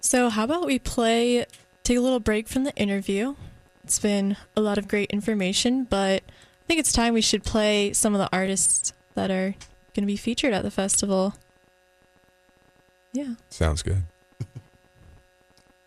So, 0.00 0.30
how 0.30 0.44
about 0.44 0.64
we 0.64 0.78
play, 0.78 1.44
take 1.82 1.98
a 1.98 2.00
little 2.00 2.20
break 2.20 2.48
from 2.48 2.64
the 2.64 2.74
interview? 2.76 3.34
It's 3.82 3.98
been 3.98 4.38
a 4.56 4.62
lot 4.62 4.78
of 4.78 4.88
great 4.88 5.10
information, 5.10 5.84
but 5.84 6.22
I 6.22 6.66
think 6.66 6.80
it's 6.80 6.92
time 6.92 7.12
we 7.12 7.20
should 7.20 7.44
play 7.44 7.92
some 7.92 8.14
of 8.14 8.20
the 8.20 8.28
artists 8.32 8.94
that 9.14 9.30
are 9.30 9.54
going 9.94 10.02
to 10.02 10.06
be 10.06 10.16
featured 10.16 10.54
at 10.54 10.62
the 10.62 10.70
festival. 10.70 11.34
Yeah. 13.12 13.34
Sounds 13.50 13.82
good. 13.82 14.04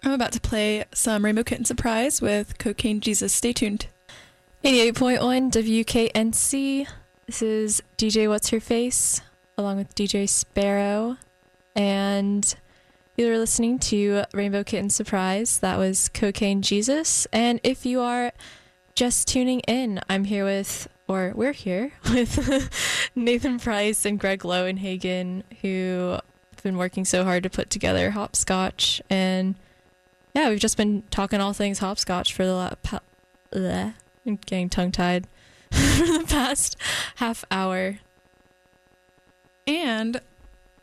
I'm 0.03 0.11
about 0.11 0.31
to 0.33 0.39
play 0.39 0.85
some 0.93 1.25
Rainbow 1.25 1.43
Kitten 1.43 1.65
Surprise 1.65 2.21
with 2.21 2.57
Cocaine 2.57 2.99
Jesus. 2.99 3.33
Stay 3.33 3.51
tuned. 3.51 3.87
88.1 4.63 5.51
WKNC. 5.51 6.87
This 7.25 7.41
is 7.41 7.83
DJ 7.97 8.29
What's 8.29 8.49
Her 8.49 8.59
Face 8.59 9.21
along 9.57 9.77
with 9.77 9.95
DJ 9.95 10.29
Sparrow. 10.29 11.17
And 11.75 12.55
you 13.17 13.27
were 13.27 13.37
listening 13.37 13.79
to 13.79 14.23
Rainbow 14.33 14.63
Kitten 14.63 14.91
Surprise. 14.91 15.59
That 15.59 15.77
was 15.77 16.09
Cocaine 16.09 16.61
Jesus. 16.61 17.25
And 17.33 17.59
if 17.63 17.85
you 17.85 18.01
are 18.01 18.31
just 18.93 19.27
tuning 19.27 19.61
in, 19.61 19.99
I'm 20.07 20.25
here 20.25 20.45
with, 20.45 20.87
or 21.07 21.33
we're 21.35 21.53
here 21.53 21.91
with 22.11 23.09
Nathan 23.15 23.59
Price 23.59 24.05
and 24.05 24.19
Greg 24.19 24.45
Lowenhaupt, 24.45 25.43
who 25.61 26.19
have 26.51 26.63
been 26.63 26.77
working 26.77 27.03
so 27.03 27.23
hard 27.23 27.41
to 27.43 27.49
put 27.49 27.71
together 27.71 28.11
Hopscotch. 28.11 29.01
And 29.09 29.55
yeah, 30.37 30.49
we've 30.49 30.59
just 30.59 30.77
been 30.77 31.01
talking 31.09 31.41
all 31.41 31.53
things 31.53 31.79
Hopscotch 31.79 32.31
for 32.31 32.45
the 32.45 32.53
la- 32.53 32.75
pa- 32.83 32.99
bleh, 33.51 33.95
getting 34.45 34.69
tongue 34.69 34.91
tied 34.91 35.25
for 35.71 36.05
the 36.05 36.25
past 36.27 36.77
half 37.15 37.43
hour. 37.49 37.97
And 39.65 40.21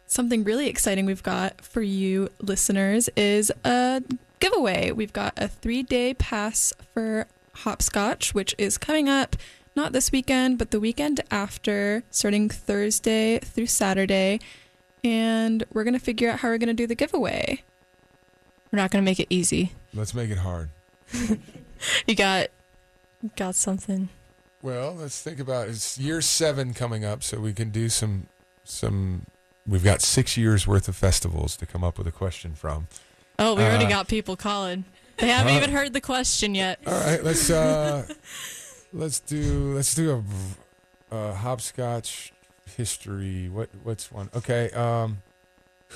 something 0.09 0.43
really 0.43 0.67
exciting 0.67 1.07
we've 1.07 1.23
got 1.23 1.61
for 1.61 1.83
you 1.83 2.31
listeners 2.41 3.09
is 3.17 3.53
a 3.65 4.03
giveaway. 4.41 4.91
We've 4.91 5.13
got 5.13 5.35
a 5.37 5.47
three 5.47 5.85
day 5.85 6.15
pass 6.15 6.73
for 6.93 7.29
hopscotch, 7.59 8.35
which 8.35 8.57
is 8.59 8.77
coming 8.77 9.09
up 9.09 9.37
not 9.77 9.93
this 9.93 10.11
weekend, 10.11 10.59
but 10.59 10.73
the 10.73 10.81
weekend 10.81 11.21
after, 11.31 12.03
starting 12.11 12.49
Thursday 12.49 13.39
through 13.39 13.67
Saturday. 13.67 14.41
And 15.05 15.63
we're 15.73 15.85
going 15.85 15.95
to 15.95 16.01
figure 16.01 16.29
out 16.31 16.41
how 16.41 16.49
we're 16.49 16.59
going 16.59 16.67
to 16.67 16.75
do 16.75 16.89
the 16.89 16.97
giveaway. 16.97 17.63
We're 18.75 18.81
not 18.81 18.91
going 18.91 19.05
to 19.05 19.09
make 19.09 19.21
it 19.21 19.29
easy. 19.31 19.71
Let's 19.95 20.15
make 20.15 20.31
it 20.31 20.39
hard. 20.39 20.69
you 22.09 22.17
got 22.17 22.49
got 23.37 23.55
something. 23.55 24.09
Well, 24.63 24.97
let's 24.97 25.23
think 25.23 25.39
about 25.39 25.69
it. 25.69 25.71
it's 25.71 25.97
year 25.97 26.21
7 26.21 26.75
coming 26.75 27.05
up 27.05 27.23
so 27.23 27.39
we 27.39 27.53
can 27.53 27.71
do 27.71 27.89
some 27.89 28.27
some 28.65 29.27
We've 29.65 29.85
got 29.85 30.03
six 30.03 30.37
years 30.37 30.67
worth 30.67 30.89
of 30.89 30.97
festivals 30.97 31.57
to 31.59 31.67
come 31.67 31.85
up 31.85 31.99
with 31.99 32.09
a 32.09 32.11
question 32.11 32.57
from. 32.57 32.89
Oh, 33.39 33.55
we 33.55 33.63
already 33.63 33.85
uh, 33.85 33.91
got 33.91 34.09
people 34.09 34.35
calling. 34.35 34.85
They 35.19 35.29
haven't 35.29 35.55
uh, 35.55 35.59
even 35.59 35.71
heard 35.71 35.93
the 35.93 36.01
question 36.01 36.57
yet. 36.57 36.81
All 36.85 36.95
right, 36.95 37.23
let's 37.23 37.49
uh, 37.51 38.09
let's 38.93 39.21
do 39.21 39.73
let's 39.77 39.95
do 39.95 40.25
a, 41.13 41.17
a 41.17 41.35
hopscotch 41.35 42.33
history. 42.77 43.49
What 43.49 43.69
what's 43.85 44.11
one? 44.11 44.31
Okay, 44.35 44.71
um, 44.71 45.19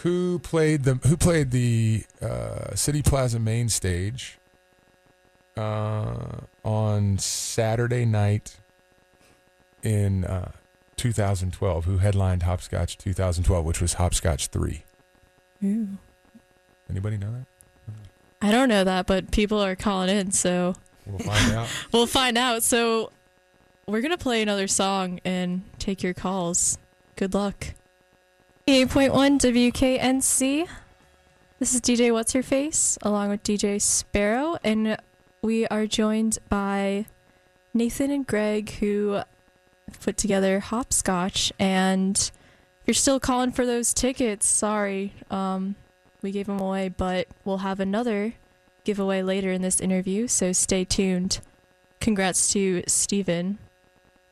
who 0.03 0.39
played 0.39 0.85
the 0.85 0.95
who 1.07 1.17
played 1.17 1.51
the 1.51 2.05
uh, 2.23 2.75
City 2.75 3.03
Plaza 3.03 3.39
main 3.39 3.69
stage 3.69 4.39
uh, 5.57 6.41
on 6.65 7.19
Saturday 7.19 8.05
night 8.05 8.57
in 9.83 10.25
uh, 10.25 10.53
2012, 10.97 11.85
who 11.85 11.99
headlined 11.99 12.45
Hopscotch 12.45 12.99
2012, 12.99 13.65
which 13.65 13.81
was 13.81 13.95
Hopscotch 13.95 14.49
3. 14.49 14.83
Ooh. 15.65 15.89
Anybody 16.91 17.17
know 17.17 17.33
that? 17.33 17.47
I 18.41 18.53
don't 18.53 18.69
know 18.69 18.85
that, 18.85 19.07
but 19.07 19.31
people 19.33 19.61
are 19.61 19.75
calling 19.75 20.09
in, 20.09 20.31
so 20.31 20.75
we'll 21.07 21.19
find 21.19 21.55
out. 21.55 21.69
we'll 21.93 22.07
find 22.07 22.39
out. 22.39 22.63
So 22.63 23.11
we're 23.87 24.01
gonna 24.01 24.19
play 24.19 24.43
another 24.43 24.69
song 24.69 25.21
and 25.25 25.63
take 25.79 26.03
your 26.03 26.15
calls. 26.15 26.79
Good 27.17 27.35
luck. 27.35 27.75
8.1 28.69 29.41
WKNC. 29.41 30.69
This 31.59 31.75
is 31.75 31.81
DJ 31.81 32.13
What's 32.13 32.35
Her 32.35 32.43
Face 32.43 32.99
along 33.01 33.31
with 33.31 33.43
DJ 33.43 33.81
Sparrow, 33.81 34.59
and 34.63 34.99
we 35.41 35.67
are 35.69 35.87
joined 35.87 36.37
by 36.51 37.07
Nathan 37.73 38.11
and 38.11 38.27
Greg, 38.27 38.73
who 38.73 39.23
put 40.03 40.19
together 40.19 40.61
hopscotch 40.61 41.51
and 41.59 42.31
if 42.83 42.83
you're 42.85 42.93
still 42.93 43.19
calling 43.19 43.53
for 43.53 43.65
those 43.65 43.95
tickets 43.95 44.45
sorry 44.45 45.15
um, 45.31 45.75
we 46.21 46.31
gave 46.31 46.45
them 46.45 46.61
away 46.61 46.91
but 46.91 47.27
we'll 47.47 47.59
have 47.59 47.81
another 47.81 48.35
giveaway 48.85 49.23
later 49.23 49.51
in 49.51 49.63
this 49.63 49.81
interview 49.81 50.27
so 50.29 50.53
stay 50.53 50.85
tuned 50.85 51.41
congrats 52.01 52.53
to 52.53 52.83
steven 52.87 53.57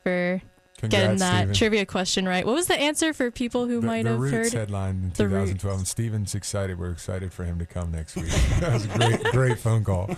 for 0.03 0.43
Congrats, 0.79 1.03
getting 1.05 1.19
that 1.19 1.39
Steven. 1.39 1.55
trivia 1.55 1.87
question 1.87 2.29
right. 2.29 2.45
What 2.45 2.55
was 2.55 2.67
the 2.67 2.79
answer 2.79 3.13
for 3.13 3.31
people 3.31 3.67
who 3.67 3.81
the, 3.81 3.87
might 3.87 4.03
the 4.05 4.11
have 4.11 4.21
Roots 4.21 4.53
heard 4.53 4.53
headline 4.53 5.03
in 5.05 5.11
2012 5.13 5.79
and 5.79 5.89
steven's 5.89 6.35
excited. 6.35 6.79
We're 6.79 6.91
excited 6.91 7.33
for 7.33 7.45
him 7.45 7.59
to 7.59 7.67
come 7.67 7.93
next 7.93 8.17
week. 8.17 8.27
That 8.61 8.73
was 8.73 8.85
a 8.85 8.89
great 8.89 9.25
great 9.33 9.59
phone 9.59 9.85
call. 9.85 10.11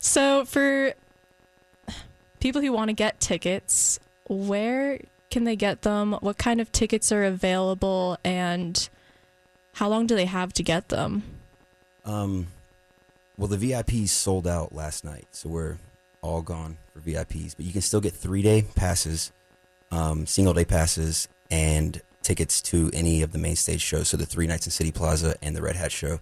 So 0.00 0.44
for 0.44 0.92
people 2.40 2.60
who 2.60 2.72
want 2.72 2.88
to 2.88 2.92
get 2.92 3.20
tickets, 3.20 3.98
where 4.28 5.00
can 5.30 5.44
they 5.44 5.56
get 5.56 5.82
them? 5.82 6.12
What 6.20 6.38
kind 6.38 6.60
of 6.60 6.70
tickets 6.72 7.10
are 7.10 7.24
available, 7.24 8.18
and 8.24 8.88
how 9.74 9.88
long 9.88 10.06
do 10.06 10.14
they 10.14 10.26
have 10.26 10.52
to 10.54 10.62
get 10.62 10.88
them? 10.90 11.22
Um, 12.04 12.48
well, 13.36 13.48
the 13.48 13.56
VIPs 13.56 14.08
sold 14.08 14.46
out 14.46 14.74
last 14.74 15.04
night, 15.04 15.26
so 15.32 15.48
we're 15.48 15.78
all 16.22 16.42
gone 16.42 16.76
for 16.94 17.00
VIPs. 17.00 17.54
But 17.56 17.66
you 17.66 17.72
can 17.72 17.82
still 17.82 18.00
get 18.00 18.14
three 18.14 18.42
day 18.42 18.64
passes, 18.74 19.32
um, 19.90 20.26
single 20.26 20.54
day 20.54 20.64
passes, 20.64 21.28
and 21.50 22.00
tickets 22.22 22.62
to 22.62 22.90
any 22.94 23.22
of 23.22 23.32
the 23.32 23.38
main 23.38 23.56
stage 23.56 23.82
shows. 23.82 24.08
So 24.08 24.16
the 24.16 24.26
three 24.26 24.46
nights 24.46 24.66
in 24.66 24.70
City 24.72 24.92
Plaza 24.92 25.34
and 25.42 25.54
the 25.54 25.62
Red 25.62 25.76
Hat 25.76 25.92
show. 25.92 26.20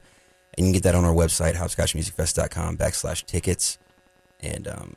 And 0.56 0.66
you 0.66 0.72
can 0.72 0.72
get 0.72 0.82
that 0.82 0.94
on 0.94 1.04
our 1.04 1.14
website, 1.14 1.54
hopscotchmusicfest.com 1.54 2.76
backslash 2.76 3.24
tickets. 3.24 3.78
And 4.40 4.66
um, 4.66 4.96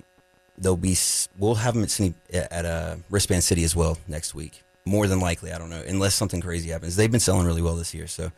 they'll 0.57 0.77
be 0.77 0.97
we'll 1.37 1.55
have 1.55 1.75
them 1.75 1.83
at 1.83 1.91
City, 1.91 2.13
at 2.33 2.65
uh, 2.65 2.95
Wristband 3.09 3.43
City 3.43 3.63
as 3.63 3.75
well 3.75 3.97
next 4.07 4.33
week. 4.33 4.63
More 4.85 5.07
than 5.07 5.19
likely, 5.19 5.51
I 5.51 5.57
don't 5.57 5.69
know, 5.69 5.83
unless 5.87 6.13
something 6.13 6.41
crazy 6.41 6.69
happens. 6.69 6.95
They've 6.95 7.11
been 7.11 7.19
selling 7.19 7.47
really 7.47 7.61
well 7.61 7.75
this 7.75 7.93
year, 7.93 8.07
so 8.07 8.31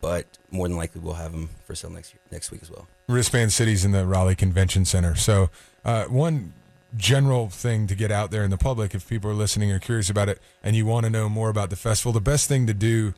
but 0.00 0.26
more 0.50 0.68
than 0.68 0.76
likely 0.76 1.00
we'll 1.00 1.14
have 1.14 1.32
them 1.32 1.48
for 1.64 1.74
sale 1.74 1.90
next 1.90 2.12
year, 2.12 2.20
next 2.30 2.50
week 2.50 2.60
as 2.62 2.70
well. 2.70 2.86
Wristband 3.08 3.52
City's 3.52 3.84
in 3.84 3.92
the 3.92 4.04
Raleigh 4.04 4.34
Convention 4.34 4.84
Center. 4.84 5.14
So 5.14 5.48
uh, 5.84 6.04
one 6.04 6.52
general 6.96 7.48
thing 7.48 7.86
to 7.86 7.94
get 7.94 8.10
out 8.10 8.30
there 8.30 8.44
in 8.44 8.50
the 8.50 8.58
public, 8.58 8.94
if 8.94 9.08
people 9.08 9.30
are 9.30 9.34
listening 9.34 9.72
or 9.72 9.78
curious 9.78 10.10
about 10.10 10.28
it, 10.28 10.40
and 10.62 10.76
you 10.76 10.86
want 10.86 11.04
to 11.04 11.10
know 11.10 11.28
more 11.28 11.48
about 11.48 11.70
the 11.70 11.76
festival, 11.76 12.12
the 12.12 12.20
best 12.20 12.48
thing 12.48 12.66
to 12.66 12.74
do 12.74 13.14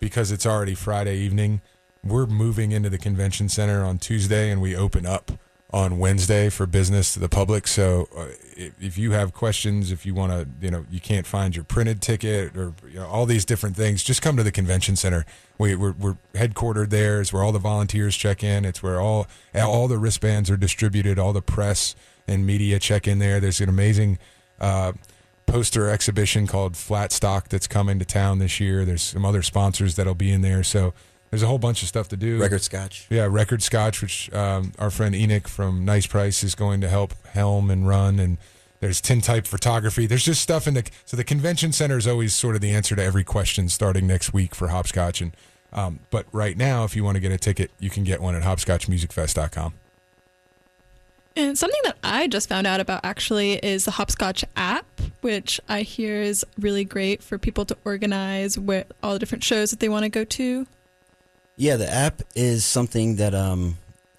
because 0.00 0.30
it's 0.30 0.46
already 0.46 0.74
Friday 0.74 1.16
evening. 1.16 1.60
We're 2.04 2.26
moving 2.26 2.72
into 2.72 2.90
the 2.90 2.98
convention 2.98 3.48
center 3.48 3.84
on 3.84 3.98
Tuesday, 3.98 4.50
and 4.50 4.60
we 4.60 4.76
open 4.76 5.06
up 5.06 5.32
on 5.72 5.98
Wednesday 5.98 6.48
for 6.48 6.64
business 6.64 7.12
to 7.14 7.20
the 7.20 7.28
public. 7.28 7.66
So 7.66 8.08
uh, 8.16 8.26
if, 8.56 8.72
if 8.80 8.98
you 8.98 9.12
have 9.12 9.32
questions, 9.32 9.90
if 9.90 10.06
you 10.06 10.14
want 10.14 10.32
to, 10.32 10.46
you 10.60 10.70
know, 10.70 10.86
you 10.90 11.00
can't 11.00 11.26
find 11.26 11.56
your 11.56 11.64
printed 11.64 12.00
ticket 12.00 12.56
or 12.56 12.72
you 12.88 13.00
know, 13.00 13.06
all 13.06 13.26
these 13.26 13.44
different 13.44 13.76
things, 13.76 14.04
just 14.04 14.22
come 14.22 14.36
to 14.36 14.44
the 14.44 14.52
convention 14.52 14.94
center. 14.94 15.26
We, 15.58 15.74
we're, 15.74 15.92
we're 15.92 16.16
headquartered 16.34 16.90
there. 16.90 17.20
It's 17.20 17.32
where 17.32 17.42
all 17.42 17.52
the 17.52 17.58
volunteers 17.58 18.16
check 18.16 18.44
in. 18.44 18.64
It's 18.64 18.82
where 18.82 19.00
all 19.00 19.26
all 19.54 19.88
the 19.88 19.98
wristbands 19.98 20.50
are 20.50 20.56
distributed. 20.56 21.18
All 21.18 21.32
the 21.32 21.42
press 21.42 21.96
and 22.28 22.46
media 22.46 22.78
check 22.78 23.06
in 23.06 23.18
there. 23.18 23.40
There's 23.40 23.60
an 23.60 23.68
amazing 23.68 24.18
uh, 24.60 24.92
poster 25.46 25.88
exhibition 25.88 26.46
called 26.46 26.74
Flatstock 26.74 27.48
that's 27.48 27.66
coming 27.66 27.98
to 27.98 28.04
town 28.04 28.38
this 28.38 28.60
year. 28.60 28.84
There's 28.84 29.02
some 29.02 29.24
other 29.24 29.42
sponsors 29.42 29.96
that'll 29.96 30.14
be 30.14 30.30
in 30.30 30.42
there. 30.42 30.62
So 30.62 30.92
there's 31.30 31.42
a 31.42 31.46
whole 31.46 31.58
bunch 31.58 31.82
of 31.82 31.88
stuff 31.88 32.08
to 32.08 32.16
do. 32.16 32.38
Record 32.38 32.62
Scotch. 32.62 33.06
Yeah, 33.10 33.26
Record 33.30 33.62
Scotch, 33.62 34.02
which 34.02 34.32
um, 34.32 34.72
our 34.78 34.90
friend 34.90 35.14
Enoch 35.14 35.48
from 35.48 35.84
Nice 35.84 36.06
Price 36.06 36.42
is 36.42 36.54
going 36.54 36.80
to 36.80 36.88
help 36.88 37.14
helm 37.28 37.70
and 37.70 37.86
run. 37.86 38.18
And 38.18 38.38
there's 38.80 39.00
tintype 39.00 39.46
photography. 39.46 40.06
There's 40.06 40.24
just 40.24 40.40
stuff 40.40 40.66
in 40.66 40.74
the 40.74 40.84
so 41.04 41.16
the 41.16 41.24
convention 41.24 41.72
center 41.72 41.96
is 41.96 42.06
always 42.06 42.34
sort 42.34 42.54
of 42.54 42.60
the 42.60 42.70
answer 42.70 42.94
to 42.96 43.02
every 43.02 43.24
question 43.24 43.68
starting 43.68 44.06
next 44.06 44.32
week 44.32 44.54
for 44.54 44.68
Hopscotch. 44.68 45.20
And 45.20 45.36
um, 45.72 46.00
but 46.10 46.26
right 46.32 46.56
now, 46.56 46.84
if 46.84 46.94
you 46.96 47.04
want 47.04 47.16
to 47.16 47.20
get 47.20 47.32
a 47.32 47.38
ticket, 47.38 47.70
you 47.78 47.90
can 47.90 48.04
get 48.04 48.20
one 48.20 48.34
at 48.34 48.42
hopscotchmusicfest.com. 48.42 49.74
And 51.36 51.58
something 51.58 51.80
that 51.84 51.98
I 52.02 52.28
just 52.28 52.48
found 52.48 52.66
out 52.66 52.80
about 52.80 53.04
actually 53.04 53.54
is 53.54 53.84
the 53.84 53.90
Hopscotch 53.90 54.42
app, 54.56 54.86
which 55.20 55.60
I 55.68 55.82
hear 55.82 56.22
is 56.22 56.46
really 56.58 56.84
great 56.84 57.22
for 57.22 57.36
people 57.36 57.66
to 57.66 57.76
organize 57.84 58.58
with 58.58 58.90
all 59.02 59.12
the 59.12 59.18
different 59.18 59.44
shows 59.44 59.70
that 59.70 59.78
they 59.80 59.90
want 59.90 60.04
to 60.04 60.08
go 60.08 60.24
to. 60.24 60.66
Yeah, 61.56 61.76
the 61.76 61.90
app 61.90 62.22
is 62.34 62.64
something 62.64 63.16
that 63.16 63.34
um 63.34 63.76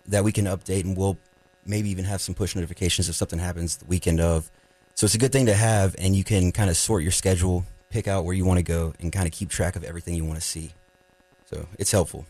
that 0.07 0.23
we 0.23 0.31
can 0.31 0.45
update, 0.45 0.83
and 0.83 0.95
we'll 0.95 1.17
maybe 1.65 1.89
even 1.89 2.05
have 2.05 2.21
some 2.21 2.35
push 2.35 2.55
notifications 2.55 3.09
if 3.09 3.15
something 3.15 3.39
happens 3.39 3.77
the 3.77 3.85
weekend 3.85 4.21
of. 4.21 4.49
So 4.93 5.05
it's 5.05 5.15
a 5.15 5.19
good 5.19 5.31
thing 5.31 5.47
to 5.47 5.53
have, 5.53 5.95
and 5.99 6.15
you 6.15 6.23
can 6.23 6.51
kind 6.51 6.69
of 6.69 6.77
sort 6.77 7.03
your 7.03 7.11
schedule, 7.11 7.65
pick 7.89 8.07
out 8.07 8.25
where 8.25 8.33
you 8.33 8.45
want 8.45 8.57
to 8.57 8.63
go, 8.63 8.93
and 8.99 9.11
kind 9.11 9.25
of 9.27 9.33
keep 9.33 9.49
track 9.49 9.75
of 9.75 9.83
everything 9.83 10.13
you 10.13 10.23
want 10.23 10.39
to 10.39 10.45
see. 10.45 10.71
So 11.45 11.67
it's 11.77 11.91
helpful. 11.91 12.25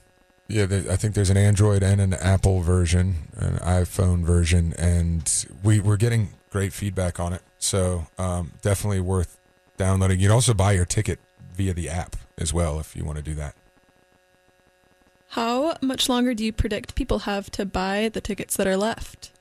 Yeah, 0.48 0.64
I 0.64 0.96
think 0.96 1.14
there's 1.14 1.30
an 1.30 1.38
Android 1.38 1.84
and 1.84 2.00
an 2.00 2.14
Apple 2.14 2.62
version, 2.62 3.16
an 3.36 3.58
iPhone 3.58 4.24
version, 4.24 4.74
and 4.78 5.46
we 5.62 5.80
we're 5.82 5.98
getting 5.98 6.30
great 6.50 6.72
feedback 6.72 7.20
on 7.20 7.34
it. 7.34 7.42
So 7.60 8.08
um, 8.18 8.54
definitely 8.62 9.02
worth 9.02 9.38
downloading. 9.76 10.20
You 10.20 10.28
can 10.28 10.34
also 10.34 10.54
buy 10.54 10.72
your 10.72 10.86
ticket 10.86 11.20
via 11.54 11.74
the 11.74 11.90
app 11.90 12.16
as 12.38 12.54
well 12.54 12.80
if 12.80 12.96
you 12.96 13.04
want 13.04 13.18
to 13.18 13.24
do 13.24 13.34
that. 13.36 13.56
How 15.30 15.76
much 15.82 16.08
longer 16.08 16.34
do 16.34 16.46
you 16.46 16.54
predict 16.54 16.96
people 16.96 17.20
have 17.20 17.52
to 17.52 17.66
buy 17.66 18.10
the 18.10 18.22
tickets 18.22 18.56
that 18.56 18.68
are 18.68 18.78
left? 18.78 19.32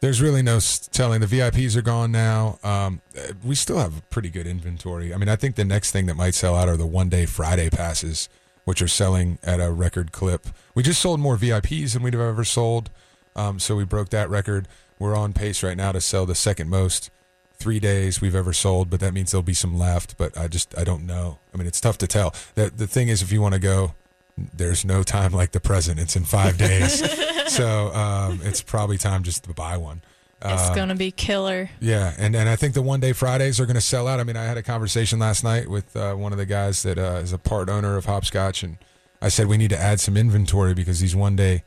There's 0.00 0.22
really 0.22 0.42
no 0.42 0.60
telling. 0.92 1.20
The 1.20 1.26
VIPs 1.26 1.76
are 1.76 1.82
gone 1.82 2.12
now. 2.12 2.58
Um, 2.62 3.00
we 3.44 3.56
still 3.56 3.78
have 3.78 3.98
a 3.98 4.02
pretty 4.02 4.30
good 4.30 4.46
inventory. 4.46 5.12
I 5.12 5.16
mean, 5.16 5.28
I 5.28 5.36
think 5.36 5.56
the 5.56 5.64
next 5.64 5.90
thing 5.90 6.06
that 6.06 6.14
might 6.14 6.34
sell 6.34 6.54
out 6.54 6.68
are 6.68 6.76
the 6.76 6.86
one 6.86 7.08
day 7.08 7.26
Friday 7.26 7.68
passes, 7.68 8.28
which 8.68 8.82
are 8.82 8.86
selling 8.86 9.38
at 9.42 9.60
a 9.60 9.72
record 9.72 10.12
clip. 10.12 10.46
We 10.74 10.82
just 10.82 11.00
sold 11.00 11.20
more 11.20 11.38
VIPs 11.38 11.94
than 11.94 12.02
we'd 12.02 12.12
have 12.12 12.20
ever 12.20 12.44
sold. 12.44 12.90
Um, 13.34 13.58
so 13.58 13.74
we 13.74 13.84
broke 13.84 14.10
that 14.10 14.28
record. 14.28 14.68
We're 14.98 15.16
on 15.16 15.32
pace 15.32 15.62
right 15.62 15.74
now 15.74 15.92
to 15.92 16.02
sell 16.02 16.26
the 16.26 16.34
second 16.34 16.68
most 16.68 17.08
three 17.54 17.80
days 17.80 18.20
we've 18.20 18.34
ever 18.34 18.52
sold, 18.52 18.90
but 18.90 19.00
that 19.00 19.14
means 19.14 19.30
there'll 19.30 19.42
be 19.42 19.54
some 19.54 19.78
left. 19.78 20.18
But 20.18 20.36
I 20.36 20.48
just 20.48 20.76
I 20.76 20.84
don't 20.84 21.06
know. 21.06 21.38
I 21.54 21.56
mean, 21.56 21.66
it's 21.66 21.80
tough 21.80 21.96
to 21.96 22.06
tell. 22.06 22.34
The 22.56 22.68
the 22.68 22.86
thing 22.86 23.08
is, 23.08 23.22
if 23.22 23.32
you 23.32 23.40
want 23.40 23.54
to 23.54 23.58
go, 23.58 23.94
there's 24.36 24.84
no 24.84 25.02
time 25.02 25.32
like 25.32 25.52
the 25.52 25.60
present. 25.60 25.98
It's 25.98 26.14
in 26.14 26.24
five 26.24 26.58
days, 26.58 27.02
so 27.50 27.90
um, 27.94 28.40
it's 28.44 28.60
probably 28.60 28.98
time 28.98 29.22
just 29.22 29.44
to 29.44 29.54
buy 29.54 29.78
one. 29.78 30.02
It's 30.40 30.70
Uh, 30.70 30.74
gonna 30.74 30.94
be 30.94 31.10
killer. 31.10 31.68
yeah, 31.80 32.14
and 32.16 32.36
and 32.36 32.48
I 32.48 32.54
think 32.56 32.74
the 32.74 32.82
one 32.82 33.00
day 33.00 33.12
Fridays 33.12 33.58
are 33.58 33.66
going 33.66 33.74
to 33.74 33.80
sell 33.80 34.06
out. 34.06 34.20
I 34.20 34.24
mean, 34.24 34.36
I 34.36 34.44
had 34.44 34.56
a 34.56 34.62
conversation 34.62 35.18
last 35.18 35.42
night 35.42 35.68
with 35.68 35.96
uh, 35.96 36.14
one 36.14 36.30
of 36.32 36.38
the 36.38 36.46
guys 36.46 36.82
that 36.84 36.96
uh, 36.98 37.20
is 37.22 37.32
a 37.32 37.38
part 37.38 37.68
owner 37.68 37.96
of 37.96 38.04
Hopscotch, 38.04 38.62
and 38.62 38.78
I 39.20 39.30
said 39.30 39.48
we 39.48 39.56
need 39.56 39.70
to 39.70 39.78
add 39.80 39.98
some 39.98 40.16
inventory 40.16 40.74
because 40.74 41.00
these 41.00 41.16
one 41.16 41.34
day 41.34 41.64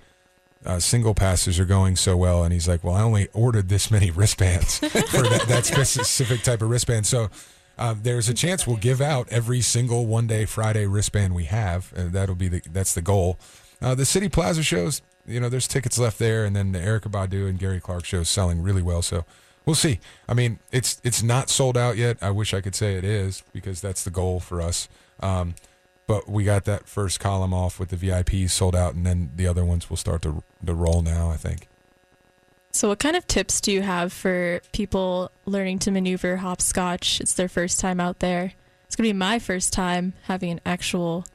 uh, 0.66 0.80
single 0.80 1.14
passes 1.14 1.60
are 1.60 1.66
going 1.66 1.98
so 1.98 2.16
well. 2.16 2.44
And 2.46 2.54
he's 2.54 2.68
like, 2.70 2.82
"Well, 2.82 2.96
I 2.96 3.02
only 3.02 3.28
ordered 3.34 3.68
this 3.68 3.92
many 3.92 4.10
wristbands 4.10 4.78
for 4.80 4.88
that, 5.24 5.46
that 5.50 5.66
specific 5.66 6.44
type 6.44 6.62
of 6.62 6.70
wristband." 6.70 7.06
So 7.06 7.30
uh, 7.78 7.94
there's 8.02 8.30
a 8.30 8.34
chance 8.34 8.66
we'll 8.66 8.78
give 8.78 9.02
out 9.02 9.28
every 9.30 9.60
single 9.60 10.06
one 10.06 10.28
day 10.28 10.46
Friday 10.46 10.86
wristband 10.86 11.36
we 11.36 11.44
have, 11.46 11.92
and 11.94 12.14
that'll 12.14 12.36
be 12.36 12.48
the 12.48 12.62
that's 12.72 12.94
the 12.94 13.02
goal. 13.02 13.38
Uh, 13.82 13.96
the 13.96 14.06
City 14.06 14.30
Plaza 14.30 14.64
shows, 14.64 15.02
you 15.28 15.40
know, 15.40 15.50
there's 15.50 15.68
tickets 15.68 15.98
left 16.00 16.20
there, 16.20 16.46
and 16.46 16.56
then 16.56 16.72
the 16.72 16.80
Erykah 16.80 17.12
Badu 17.12 17.48
and 17.48 17.60
Gary 17.60 17.80
Clark 17.80 18.06
show 18.06 18.20
is 18.20 18.30
selling 18.30 18.62
really 18.62 18.82
well. 18.82 19.02
So 19.02 19.26
we'll 19.66 19.76
see. 19.76 20.00
I 20.28 20.34
mean, 20.34 20.60
it's 20.72 21.02
it's 21.04 21.22
not 21.24 21.50
sold 21.50 21.78
out 21.78 21.98
yet. 21.98 22.18
I 22.22 22.32
wish 22.32 22.54
I 22.54 22.62
could 22.62 22.76
say 22.76 22.96
it 22.96 23.04
is 23.04 23.44
because 23.54 23.82
that's 23.82 24.04
the 24.04 24.12
goal 24.12 24.40
for 24.40 24.62
us. 24.62 24.90
Um, 25.20 25.56
but 26.08 26.28
we 26.28 26.44
got 26.44 26.66
that 26.66 26.88
first 26.88 27.20
column 27.20 27.54
off 27.54 27.80
with 27.80 27.90
the 27.90 27.96
VIPs 27.96 28.50
sold 28.50 28.76
out, 28.76 28.96
and 28.96 29.06
then 29.06 29.32
the 29.36 29.48
other 29.48 29.64
ones 29.64 29.90
will 29.90 29.98
start 29.98 30.22
to 30.24 30.44
to 30.66 30.74
roll 30.74 31.02
now. 31.02 31.30
I 31.30 31.38
think. 31.38 31.68
So, 32.74 32.88
what 32.88 33.00
kind 33.00 33.16
of 33.16 33.28
tips 33.28 33.60
do 33.60 33.72
you 33.72 33.82
have 33.82 34.14
for 34.14 34.62
people 34.72 35.30
learning 35.46 35.80
to 35.80 35.92
maneuver 35.92 36.38
hopscotch? 36.38 37.20
It's 37.20 37.34
their 37.34 37.50
first 37.50 37.80
time 37.80 38.00
out 38.00 38.20
there. 38.20 38.54
It's 38.86 38.96
gonna 38.96 39.10
be 39.10 39.14
my 39.14 39.40
first 39.40 39.74
time 39.74 40.14
having 40.24 40.52
an 40.52 40.62
actual 40.66 41.26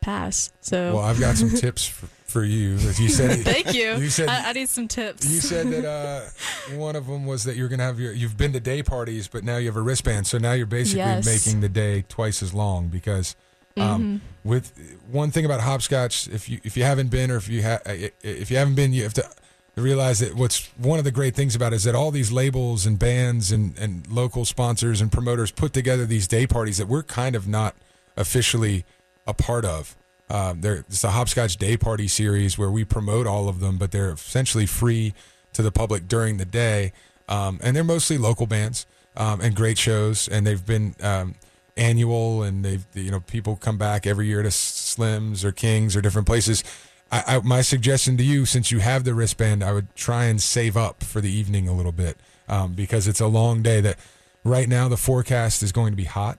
pass. 0.00 0.52
So, 0.60 0.94
Well, 0.94 1.04
I've 1.04 1.20
got 1.20 1.36
some 1.36 1.50
tips 1.56 1.86
for, 1.86 2.06
for 2.32 2.42
you. 2.44 2.74
As 2.74 2.98
you 2.98 3.08
said, 3.08 3.40
thank 3.44 3.74
you. 3.74 3.96
You 3.96 4.08
said 4.10 4.28
I, 4.28 4.48
I 4.50 4.52
need 4.52 4.68
some 4.68 4.88
tips. 4.88 5.24
You 5.30 5.40
said 5.40 5.68
that 5.70 5.84
uh, 5.84 6.74
one 6.76 6.96
of 6.96 7.06
them 7.06 7.26
was 7.26 7.44
that 7.44 7.54
you're 7.56 7.68
gonna 7.68 7.84
have 7.84 8.00
your. 8.00 8.12
You've 8.12 8.36
been 8.36 8.52
to 8.54 8.60
day 8.60 8.82
parties, 8.82 9.28
but 9.28 9.44
now 9.44 9.58
you 9.58 9.66
have 9.66 9.76
a 9.76 9.80
wristband. 9.82 10.26
So 10.26 10.38
now 10.38 10.52
you're 10.52 10.66
basically 10.66 11.00
Yes. 11.00 11.26
making 11.26 11.60
the 11.60 11.68
day 11.68 12.04
twice 12.08 12.42
as 12.42 12.52
long 12.52 12.88
because 12.88 13.36
um, 13.76 14.02
Mhm. 14.02 14.20
with 14.44 14.72
one 15.10 15.30
thing 15.30 15.44
about 15.44 15.60
hopscotch, 15.60 16.26
if 16.28 16.48
you 16.48 16.58
if 16.64 16.76
you 16.76 16.82
haven't 16.84 17.08
been 17.10 17.30
or 17.30 17.36
if 17.36 17.48
you 17.48 17.62
ha- 17.62 17.80
if 17.86 18.50
you 18.50 18.56
haven't 18.56 18.74
been, 18.74 18.92
you 18.92 19.02
have 19.04 19.14
to 19.14 19.28
realize 19.76 20.18
that 20.18 20.34
what's 20.34 20.68
one 20.76 20.98
of 20.98 21.04
the 21.06 21.10
great 21.10 21.34
things 21.34 21.54
about 21.54 21.72
it 21.72 21.76
is 21.76 21.84
that 21.84 21.94
all 21.94 22.10
these 22.10 22.30
labels 22.30 22.84
and 22.84 22.98
bands 22.98 23.50
and 23.52 23.78
and 23.78 24.06
local 24.10 24.44
sponsors 24.44 25.00
and 25.00 25.10
promoters 25.10 25.50
put 25.50 25.72
together 25.72 26.04
these 26.04 26.26
day 26.28 26.46
parties 26.46 26.76
that 26.78 26.86
we're 26.88 27.02
kind 27.02 27.34
of 27.34 27.46
not 27.48 27.74
officially 28.16 28.84
a 29.26 29.32
part 29.32 29.64
of. 29.64 29.96
There, 30.32 30.76
it's 30.88 31.04
a 31.04 31.10
hopscotch 31.10 31.56
day 31.56 31.76
party 31.76 32.08
series 32.08 32.56
where 32.56 32.70
we 32.70 32.84
promote 32.84 33.26
all 33.26 33.48
of 33.48 33.60
them, 33.60 33.76
but 33.76 33.90
they're 33.90 34.12
essentially 34.12 34.66
free 34.66 35.12
to 35.52 35.62
the 35.62 35.70
public 35.70 36.08
during 36.08 36.38
the 36.38 36.44
day, 36.44 36.92
um, 37.28 37.60
and 37.62 37.76
they're 37.76 37.84
mostly 37.84 38.18
local 38.18 38.46
bands 38.46 38.86
um, 39.16 39.40
and 39.40 39.54
great 39.54 39.78
shows, 39.78 40.28
and 40.28 40.46
they've 40.46 40.64
been 40.64 40.94
um, 41.02 41.34
annual, 41.76 42.42
and 42.42 42.64
they've 42.64 42.84
you 42.94 43.10
know 43.10 43.20
people 43.20 43.56
come 43.56 43.78
back 43.78 44.06
every 44.06 44.26
year 44.26 44.42
to 44.42 44.48
Slims 44.48 45.44
or 45.44 45.52
Kings 45.52 45.96
or 45.96 46.00
different 46.00 46.26
places. 46.26 46.64
I, 47.10 47.24
I, 47.26 47.40
my 47.40 47.60
suggestion 47.60 48.16
to 48.16 48.24
you, 48.24 48.46
since 48.46 48.70
you 48.70 48.78
have 48.78 49.04
the 49.04 49.14
wristband, 49.14 49.62
I 49.62 49.72
would 49.72 49.94
try 49.94 50.24
and 50.24 50.40
save 50.40 50.76
up 50.76 51.02
for 51.02 51.20
the 51.20 51.30
evening 51.30 51.68
a 51.68 51.72
little 51.72 51.92
bit 51.92 52.16
um, 52.48 52.72
because 52.72 53.06
it's 53.06 53.20
a 53.20 53.26
long 53.26 53.62
day. 53.62 53.80
That 53.80 53.98
right 54.44 54.68
now 54.68 54.88
the 54.88 54.96
forecast 54.96 55.62
is 55.62 55.72
going 55.72 55.92
to 55.92 55.96
be 55.96 56.04
hot. 56.04 56.38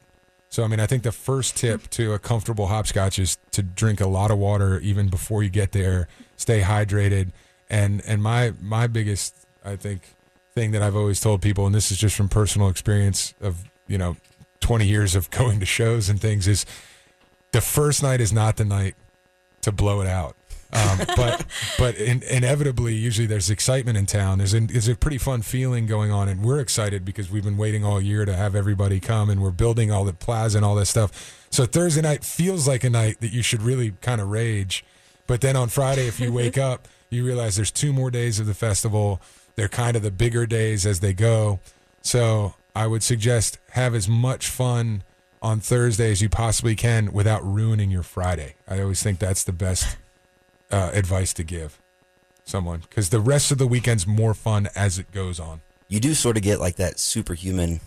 So 0.53 0.63
I 0.63 0.67
mean, 0.67 0.79
I 0.79 0.85
think 0.85 1.01
the 1.01 1.11
first 1.11 1.57
tip 1.57 1.81
mm. 1.81 1.89
to 1.89 2.13
a 2.13 2.19
comfortable 2.19 2.67
hopscotch 2.67 3.17
is 3.17 3.39
to 3.53 3.63
drink 3.63 3.99
a 3.99 4.05
lot 4.05 4.29
of 4.29 4.37
water 4.37 4.79
even 4.81 5.09
before 5.09 5.41
you 5.41 5.49
get 5.49 5.71
there. 5.71 6.07
Stay 6.37 6.61
hydrated, 6.61 7.31
and 7.71 8.03
and 8.05 8.21
my 8.21 8.53
my 8.61 8.85
biggest 8.85 9.47
I 9.65 9.77
think 9.77 10.13
thing 10.53 10.69
that 10.69 10.83
I've 10.83 10.95
always 10.95 11.19
told 11.19 11.41
people, 11.41 11.65
and 11.65 11.73
this 11.73 11.91
is 11.91 11.97
just 11.97 12.15
from 12.15 12.29
personal 12.29 12.69
experience 12.69 13.33
of 13.41 13.63
you 13.87 13.97
know 13.97 14.15
twenty 14.59 14.85
years 14.85 15.15
of 15.15 15.31
going 15.31 15.59
to 15.59 15.65
shows 15.65 16.07
and 16.07 16.21
things, 16.21 16.47
is 16.47 16.67
the 17.51 17.59
first 17.59 18.03
night 18.03 18.21
is 18.21 18.31
not 18.31 18.57
the 18.57 18.65
night 18.65 18.93
to 19.61 19.71
blow 19.71 20.01
it 20.01 20.07
out. 20.07 20.35
Um, 20.73 20.99
but 21.15 21.45
but 21.77 21.95
in, 21.95 22.23
inevitably, 22.23 22.95
usually 22.95 23.27
there's 23.27 23.49
excitement 23.49 23.97
in 23.97 24.05
town. 24.05 24.39
There's, 24.39 24.53
an, 24.53 24.67
there's 24.67 24.88
a 24.88 24.95
pretty 24.95 25.17
fun 25.17 25.41
feeling 25.41 25.86
going 25.86 26.12
on, 26.12 26.27
and 26.27 26.43
we're 26.43 26.59
excited 26.59 27.05
because 27.05 27.29
we've 27.29 27.43
been 27.43 27.57
waiting 27.57 27.86
all 27.86 28.01
year 28.01 28.25
to 28.25 28.36
have 28.36 28.55
everybody 28.55 28.99
come, 28.99 29.29
and 29.29 29.41
we're 29.41 29.51
building 29.51 29.91
all 29.91 30.03
the 30.05 30.13
plaza 30.13 30.57
and 30.57 30.65
all 30.65 30.75
that 30.75 30.88
stuff. 30.88 31.47
So 31.51 31.65
Thursday 31.65 32.01
night 32.01 32.23
feels 32.23 32.67
like 32.67 32.83
a 32.83 32.89
night 32.89 33.19
that 33.21 33.31
you 33.31 33.43
should 33.43 33.62
really 33.62 33.91
kind 34.01 34.19
of 34.19 34.29
rage. 34.29 34.83
But 35.27 35.41
then 35.41 35.55
on 35.55 35.69
Friday, 35.69 36.07
if 36.07 36.19
you 36.19 36.33
wake 36.33 36.57
up, 36.57 36.88
you 37.09 37.25
realize 37.25 37.55
there's 37.55 37.71
two 37.71 37.93
more 37.93 38.09
days 38.09 38.39
of 38.39 38.47
the 38.47 38.53
festival. 38.53 39.21
They're 39.55 39.69
kind 39.69 39.95
of 39.95 40.01
the 40.01 40.12
bigger 40.12 40.45
days 40.45 40.86
as 40.86 40.99
they 40.99 41.13
go. 41.13 41.59
So 42.01 42.55
I 42.75 42.88
would 42.88 43.03
suggest 43.03 43.59
have 43.71 43.93
as 43.93 44.09
much 44.09 44.47
fun 44.47 45.03
on 45.41 45.59
Thursday 45.59 46.12
as 46.12 46.21
you 46.21 46.29
possibly 46.29 46.75
can 46.75 47.13
without 47.13 47.45
ruining 47.45 47.91
your 47.91 48.03
Friday. 48.03 48.55
I 48.67 48.81
always 48.81 49.03
think 49.03 49.19
that's 49.19 49.43
the 49.43 49.51
best 49.53 49.97
uh, 50.73 50.89
advice 50.93 51.31
to 51.33 51.43
give 51.43 51.79
someone 52.45 52.79
because 52.81 53.09
the 53.09 53.19
rest 53.21 53.51
of 53.51 53.57
the 53.57 53.67
weekend's 53.67 54.05
more 54.05 54.33
fun 54.33 54.67
as 54.75 54.99
it 54.99 55.12
goes 55.12 55.39
on. 55.39 55.62
You 55.88 55.99
do 55.99 56.13
sort 56.13 56.36
of 56.38 56.43
get 56.43 56.59
like 56.59 56.75
that 56.77 56.99
superhuman 56.99 57.79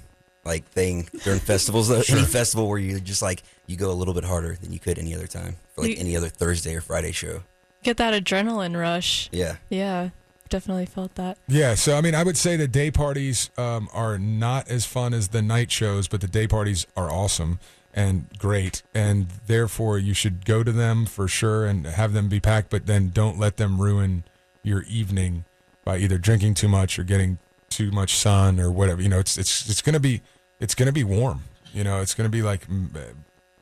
like 0.45 0.65
thing 0.69 1.09
during 1.25 1.41
festivals 1.53 1.89
though. 1.89 2.03
Sure. 2.03 2.17
Any 2.19 2.27
festival 2.27 2.69
where 2.69 2.79
you 2.79 3.01
just 3.01 3.21
like 3.23 3.43
you 3.67 3.77
go 3.77 3.91
a 3.91 3.93
little 4.01 4.15
bit 4.15 4.25
harder 4.25 4.57
than 4.61 4.73
you 4.73 4.79
could 4.79 4.99
any 4.99 5.15
other 5.15 5.27
time 5.27 5.57
for 5.75 5.83
like 5.83 5.91
You- 5.91 5.97
any 5.99 6.17
other 6.17 6.29
Thursday 6.29 6.75
or 6.75 6.81
Friday 6.81 7.13
show. 7.13 7.43
Get 7.83 7.99
that 7.99 8.15
adrenaline 8.15 8.79
rush. 8.79 9.29
Yeah. 9.33 9.57
Yeah. 9.69 10.11
definitely 10.49 10.87
felt 10.87 11.15
that. 11.17 11.39
Yeah, 11.49 11.75
so 11.75 11.97
I 11.99 12.01
mean, 12.01 12.15
I 12.15 12.23
would 12.23 12.37
say 12.37 12.57
the 12.57 12.69
day 12.69 12.91
parties 12.93 13.51
um, 13.59 13.89
are 13.93 14.17
not 14.19 14.69
as 14.69 14.87
fun 14.87 15.13
as 15.13 15.29
the 15.29 15.43
night 15.43 15.71
shows, 15.73 16.07
but 16.09 16.21
the 16.21 16.29
day 16.29 16.47
parties 16.47 16.87
are 16.97 17.11
awesome 17.11 17.59
and 17.97 18.27
great, 18.39 18.83
and 18.95 19.29
therefore 19.47 19.99
you 19.99 20.13
should 20.13 20.45
go 20.45 20.63
to 20.63 20.71
them 20.71 21.07
for 21.07 21.27
sure 21.27 21.65
and 21.65 21.87
have 21.87 22.13
them 22.13 22.29
be 22.29 22.39
packed. 22.39 22.69
But 22.69 22.87
then 22.87 23.09
don't 23.09 23.39
let 23.39 23.57
them 23.57 23.81
ruin 23.81 24.23
your 24.63 24.83
evening 24.83 25.47
by 25.85 25.97
either 25.97 26.19
drinking 26.19 26.55
too 26.55 26.69
much 26.69 26.99
or 26.99 27.05
getting 27.05 27.39
too 27.71 27.91
much 27.91 28.15
sun 28.15 28.61
or 28.61 28.71
whatever. 28.71 29.01
You 29.01 29.09
know, 29.09 29.19
it's 29.19 29.39
it's 29.39 29.69
it's 29.71 29.81
gonna 29.81 29.99
be 29.99 30.21
it's 30.61 30.75
gonna 30.75 30.93
be 30.93 31.05
warm. 31.05 31.45
You 31.73 31.85
know, 31.85 32.03
it's 32.03 32.15
gonna 32.15 32.29
be 32.29 32.43
like 32.43 32.69
mm, 32.69 32.95
uh, 32.95 33.15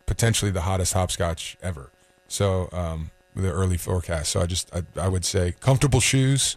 potentially 0.07 0.51
the 0.51 0.63
hottest 0.63 0.93
hopscotch 0.93 1.57
ever. 1.63 1.91
So 2.27 2.69
um, 2.73 3.13
the 3.37 3.53
early 3.53 3.77
forecast. 3.77 4.33
So 4.33 4.41
I 4.41 4.47
just 4.47 4.75
I, 4.75 4.83
I 5.01 5.09
would 5.09 5.25
say 5.25 5.55
comfortable 5.61 6.01
shoes. 6.01 6.57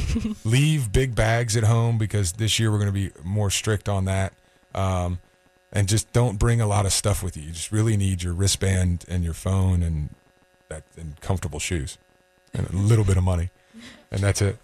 leave 0.44 0.92
big 0.92 1.14
bags 1.14 1.56
at 1.56 1.64
home 1.64 1.98
because 1.98 2.32
this 2.32 2.58
year 2.58 2.70
we're 2.70 2.78
going 2.78 2.88
to 2.88 2.92
be 2.92 3.10
more 3.22 3.50
strict 3.50 3.88
on 3.88 4.06
that. 4.06 4.32
Um, 4.74 5.18
and 5.72 5.88
just 5.88 6.12
don't 6.12 6.38
bring 6.38 6.60
a 6.60 6.66
lot 6.66 6.84
of 6.86 6.92
stuff 6.92 7.22
with 7.22 7.36
you. 7.36 7.44
You 7.44 7.52
just 7.52 7.72
really 7.72 7.96
need 7.96 8.22
your 8.22 8.34
wristband 8.34 9.04
and 9.08 9.24
your 9.24 9.34
phone 9.34 9.82
and 9.82 10.10
that 10.68 10.84
and 10.96 11.20
comfortable 11.20 11.58
shoes 11.58 11.98
and 12.54 12.68
a 12.68 12.76
little 12.76 13.04
bit 13.04 13.16
of 13.16 13.24
money, 13.24 13.50
and 14.10 14.20
that's 14.20 14.42
it. 14.42 14.58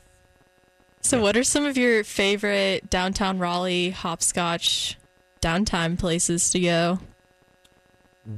So, 1.00 1.20
what 1.20 1.36
are 1.36 1.44
some 1.44 1.64
of 1.64 1.78
your 1.78 2.04
favorite 2.04 2.90
downtown 2.90 3.38
Raleigh 3.38 3.90
hopscotch 3.90 4.96
downtime 5.40 5.98
places 5.98 6.50
to 6.50 6.60
go? 6.60 6.98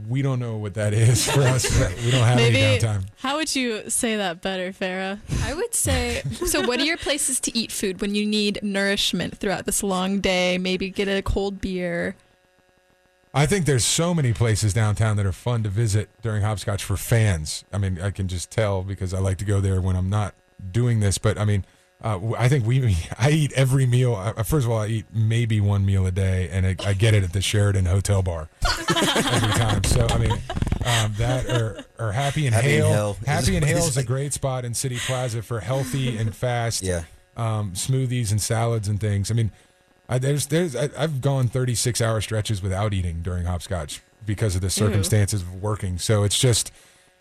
We 0.08 0.22
don't 0.22 0.38
know 0.38 0.56
what 0.56 0.74
that 0.74 0.94
is 0.94 1.28
for 1.28 1.40
us. 1.40 1.64
we 2.04 2.12
don't 2.12 2.22
have 2.22 2.36
Maybe- 2.36 2.60
any 2.60 2.78
downtime. 2.78 3.06
How 3.16 3.36
would 3.38 3.56
you 3.56 3.90
say 3.90 4.16
that 4.16 4.40
better, 4.40 4.72
Farah? 4.72 5.18
I 5.42 5.52
would 5.52 5.74
say 5.74 6.22
so. 6.46 6.64
What 6.64 6.78
are 6.78 6.84
your 6.84 6.96
places 6.96 7.40
to 7.40 7.58
eat 7.58 7.72
food 7.72 8.00
when 8.00 8.14
you 8.14 8.24
need 8.24 8.60
nourishment 8.62 9.38
throughout 9.38 9.66
this 9.66 9.82
long 9.82 10.20
day? 10.20 10.58
Maybe 10.58 10.90
get 10.90 11.08
a 11.08 11.22
cold 11.22 11.60
beer. 11.60 12.14
I 13.32 13.46
think 13.46 13.64
there's 13.66 13.84
so 13.84 14.12
many 14.12 14.32
places 14.32 14.74
downtown 14.74 15.16
that 15.16 15.24
are 15.26 15.32
fun 15.32 15.62
to 15.62 15.68
visit 15.68 16.08
during 16.20 16.42
hopscotch 16.42 16.82
for 16.82 16.96
fans. 16.96 17.64
I 17.72 17.78
mean, 17.78 18.00
I 18.00 18.10
can 18.10 18.26
just 18.26 18.50
tell 18.50 18.82
because 18.82 19.14
I 19.14 19.20
like 19.20 19.38
to 19.38 19.44
go 19.44 19.60
there 19.60 19.80
when 19.80 19.94
I'm 19.96 20.10
not 20.10 20.34
doing 20.72 20.98
this. 21.00 21.16
But 21.16 21.38
I 21.38 21.44
mean, 21.44 21.64
uh, 22.02 22.14
w- 22.14 22.34
I 22.36 22.48
think 22.48 22.66
we 22.66 22.96
I 23.18 23.30
eat 23.30 23.52
every 23.52 23.86
meal. 23.86 24.16
Uh, 24.16 24.42
first 24.42 24.66
of 24.66 24.72
all, 24.72 24.78
I 24.80 24.86
eat 24.88 25.06
maybe 25.12 25.60
one 25.60 25.86
meal 25.86 26.06
a 26.06 26.10
day, 26.10 26.48
and 26.50 26.66
I, 26.66 26.74
I 26.84 26.92
get 26.92 27.14
it 27.14 27.22
at 27.22 27.32
the 27.32 27.40
Sheraton 27.40 27.84
Hotel 27.86 28.20
Bar 28.20 28.48
every 28.88 29.52
time. 29.52 29.84
So 29.84 30.08
I 30.10 30.18
mean, 30.18 30.32
um, 30.32 31.14
that 31.18 31.46
or, 31.46 31.84
or 32.00 32.10
Happy 32.10 32.46
and 32.46 32.54
Happy 32.54 32.66
and 32.78 32.84
Hale. 32.84 32.88
Hale 32.92 33.16
Happy 33.26 33.54
and 33.56 33.64
Hale 33.64 33.78
is 33.78 33.88
is 33.90 33.96
a 33.96 34.02
great 34.04 34.32
spot 34.32 34.64
in 34.64 34.74
City 34.74 34.96
Plaza 34.98 35.40
for 35.42 35.60
healthy 35.60 36.16
and 36.16 36.34
fast 36.34 36.82
Yeah. 36.82 37.04
um, 37.36 37.72
smoothies 37.74 38.32
and 38.32 38.40
salads 38.42 38.88
and 38.88 38.98
things. 38.98 39.30
I 39.30 39.34
mean, 39.34 39.52
I, 40.10 40.18
there's 40.18 40.46
there's 40.48 40.74
I, 40.74 40.90
I've 40.98 41.20
gone 41.20 41.46
36 41.46 42.00
hour 42.00 42.20
stretches 42.20 42.60
without 42.60 42.92
eating 42.92 43.22
during 43.22 43.44
hopscotch 43.44 44.02
because 44.26 44.56
of 44.56 44.60
the 44.60 44.68
circumstances 44.68 45.42
of 45.42 45.62
working. 45.62 45.98
So 45.98 46.24
it's 46.24 46.38
just 46.38 46.72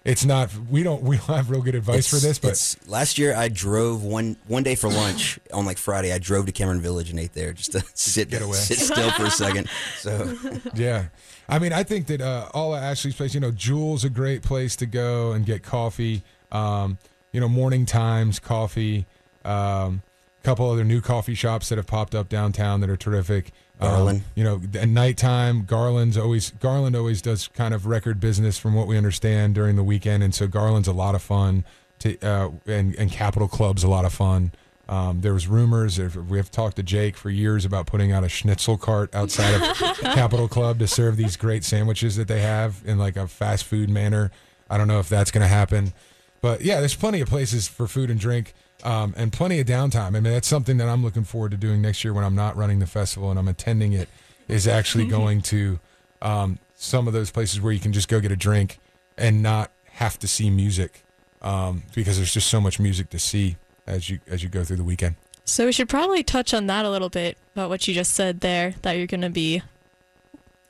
it's 0.04 0.26
not 0.26 0.50
we 0.70 0.82
don't 0.82 1.04
we 1.04 1.18
don't 1.18 1.28
have 1.28 1.52
real 1.52 1.62
good 1.62 1.76
advice 1.76 2.10
for 2.10 2.16
this, 2.16 2.40
but 2.40 2.76
last 2.90 3.20
year 3.20 3.36
I 3.36 3.48
drove 3.48 4.04
one 4.04 4.38
one 4.48 4.64
day 4.64 4.74
for 4.74 4.90
lunch 4.90 5.40
on 5.54 5.66
like 5.66 5.78
Friday. 5.78 6.12
I 6.12 6.18
drove 6.18 6.48
to 6.48 6.52
Cameron 6.52 6.82
Village 6.82 7.12
and 7.12 7.20
ate 7.20 7.34
there 7.34 7.54
just 7.54 7.74
to 7.74 7.84
sit 7.94 8.32
Get 8.32 8.42
away. 8.42 8.58
sit 8.58 8.80
still 8.80 9.12
for 9.12 9.26
a 9.26 9.32
second. 9.32 9.70
So 10.00 10.36
yeah. 10.74 11.06
I 11.48 11.60
mean, 11.60 11.74
I 11.74 11.84
think 11.84 12.08
that 12.08 12.22
uh, 12.22 12.48
all 12.54 12.76
of 12.76 12.82
Ashley's 12.82 13.16
place, 13.16 13.34
you 13.34 13.40
know, 13.40 13.52
Jewel's 13.52 14.04
a 14.04 14.10
great 14.10 14.44
place 14.44 14.76
to 14.78 14.86
go 14.86 15.32
and 15.32 15.46
get 15.46 15.62
coffee. 15.64 16.24
Um, 16.52 16.98
you 17.32 17.40
know, 17.40 17.50
Morning 17.50 17.86
Times 17.86 18.40
coffee. 18.40 19.06
Um, 19.44 20.02
couple 20.44 20.70
other 20.70 20.84
new 20.84 21.02
coffee 21.02 21.36
shops 21.36 21.70
that 21.70 21.78
have 21.78 21.88
popped 21.88 22.16
up 22.16 22.30
downtown 22.30 22.82
that 22.82 22.90
are 22.90 22.98
terrific. 22.98 23.52
Um, 23.82 23.90
Garland. 23.92 24.24
you 24.36 24.44
know, 24.44 24.62
at 24.78 24.90
nighttime, 24.90 25.64
Garland's 25.66 26.18
always 26.18 26.52
Garland 26.60 26.96
always 26.96 27.22
does 27.22 27.48
kind 27.50 27.74
of 27.74 27.86
record 27.86 28.20
business 28.20 28.58
from 28.58 28.74
what 28.74 28.88
we 28.88 28.98
understand 28.98 29.56
during 29.56 29.76
the 29.78 29.84
weekend, 29.84 30.22
and 30.24 30.36
so 30.36 30.48
Garland's 30.48 30.88
a 30.88 30.94
lot 30.94 31.16
of 31.16 31.22
fun. 31.22 31.64
To 32.00 32.18
uh, 32.22 32.50
and 32.66 32.96
and 32.96 33.12
Capital 33.12 33.48
Club's 33.48 33.84
a 33.84 33.88
lot 33.90 34.06
of 34.06 34.14
fun. 34.14 34.52
Um, 34.90 35.22
there 35.22 35.34
was 35.34 35.48
rumors. 35.48 36.00
if- 36.00 36.16
We 36.16 36.38
have 36.38 36.50
talked 36.50 36.76
to 36.78 36.84
Jake 36.84 37.16
for 37.16 37.30
years 37.30 37.64
about 37.64 37.86
putting 37.86 38.12
out 38.12 38.24
a 38.24 38.30
schnitzel 38.30 38.76
cart 38.78 39.14
outside 39.14 39.54
of 39.54 39.78
Capital 40.00 40.48
Club 40.48 40.80
to 40.80 40.88
serve 40.88 41.16
these 41.16 41.38
great 41.38 41.64
sandwiches 41.64 42.16
that 42.16 42.28
they 42.28 42.42
have 42.42 42.82
in 42.86 42.98
like 42.98 43.16
a 43.16 43.28
fast 43.28 43.66
food 43.66 43.90
manner. 43.90 44.32
I 44.70 44.78
don't 44.78 44.88
know 44.88 45.00
if 45.00 45.08
that's 45.08 45.30
going 45.30 45.44
to 45.44 45.48
happen, 45.48 45.94
but 46.42 46.62
yeah, 46.62 46.80
there's 46.80 46.96
plenty 46.96 47.22
of 47.22 47.28
places 47.30 47.68
for 47.68 47.88
food 47.88 48.10
and 48.10 48.20
drink. 48.20 48.54
Um, 48.84 49.14
and 49.18 49.34
plenty 49.34 49.60
of 49.60 49.68
downtime. 49.68 50.08
I 50.08 50.10
mean, 50.12 50.24
that's 50.24 50.48
something 50.48 50.78
that 50.78 50.88
I'm 50.88 51.04
looking 51.04 51.26
forward 51.26 51.52
to 51.52 51.58
doing 51.58 51.82
next 51.82 52.04
year 52.04 52.14
when 52.14 52.24
I'm 52.24 52.36
not 52.36 52.56
running 52.56 52.80
the 52.80 52.88
festival 52.88 53.30
and 53.30 53.38
I'm 53.38 53.48
attending 53.48 53.94
it. 53.94 54.10
Is 54.48 54.68
actually 54.68 55.06
going 55.06 55.44
to 55.44 55.80
um, 56.24 56.58
some 56.76 57.08
of 57.08 57.14
those 57.14 57.30
places 57.30 57.62
where 57.62 57.72
you 57.72 57.80
can 57.80 57.94
just 57.94 58.08
go 58.08 58.20
get 58.20 58.32
a 58.32 58.36
drink 58.36 58.80
and 59.16 59.44
not 59.44 59.70
have 59.92 60.18
to 60.20 60.28
see 60.28 60.50
music 60.50 61.04
um, 61.42 61.84
because 61.94 62.18
there's 62.18 62.34
just 62.34 62.48
so 62.48 62.60
much 62.60 62.80
music 62.80 63.10
to 63.12 63.20
see 63.20 63.58
as 63.86 64.10
you 64.10 64.20
as 64.28 64.42
you 64.42 64.50
go 64.50 64.64
through 64.64 64.78
the 64.78 64.84
weekend. 64.84 65.16
So, 65.46 65.66
we 65.66 65.72
should 65.72 65.90
probably 65.90 66.24
touch 66.24 66.54
on 66.54 66.68
that 66.68 66.86
a 66.86 66.90
little 66.90 67.10
bit 67.10 67.38
about 67.56 67.70
what 67.70 67.88
you 67.88 67.94
just 67.94 68.14
said 68.14 68.42
there 68.42 68.76
that 68.84 68.98
you're 68.98 69.08
going 69.08 69.22
to 69.22 69.30
be 69.30 69.62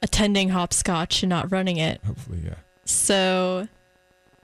attending 0.02 0.50
hopscotch 0.50 1.22
and 1.24 1.30
not 1.30 1.52
running 1.52 1.78
it. 1.78 2.02
Hopefully, 2.06 2.40
yeah. 2.46 2.56
So, 2.86 3.68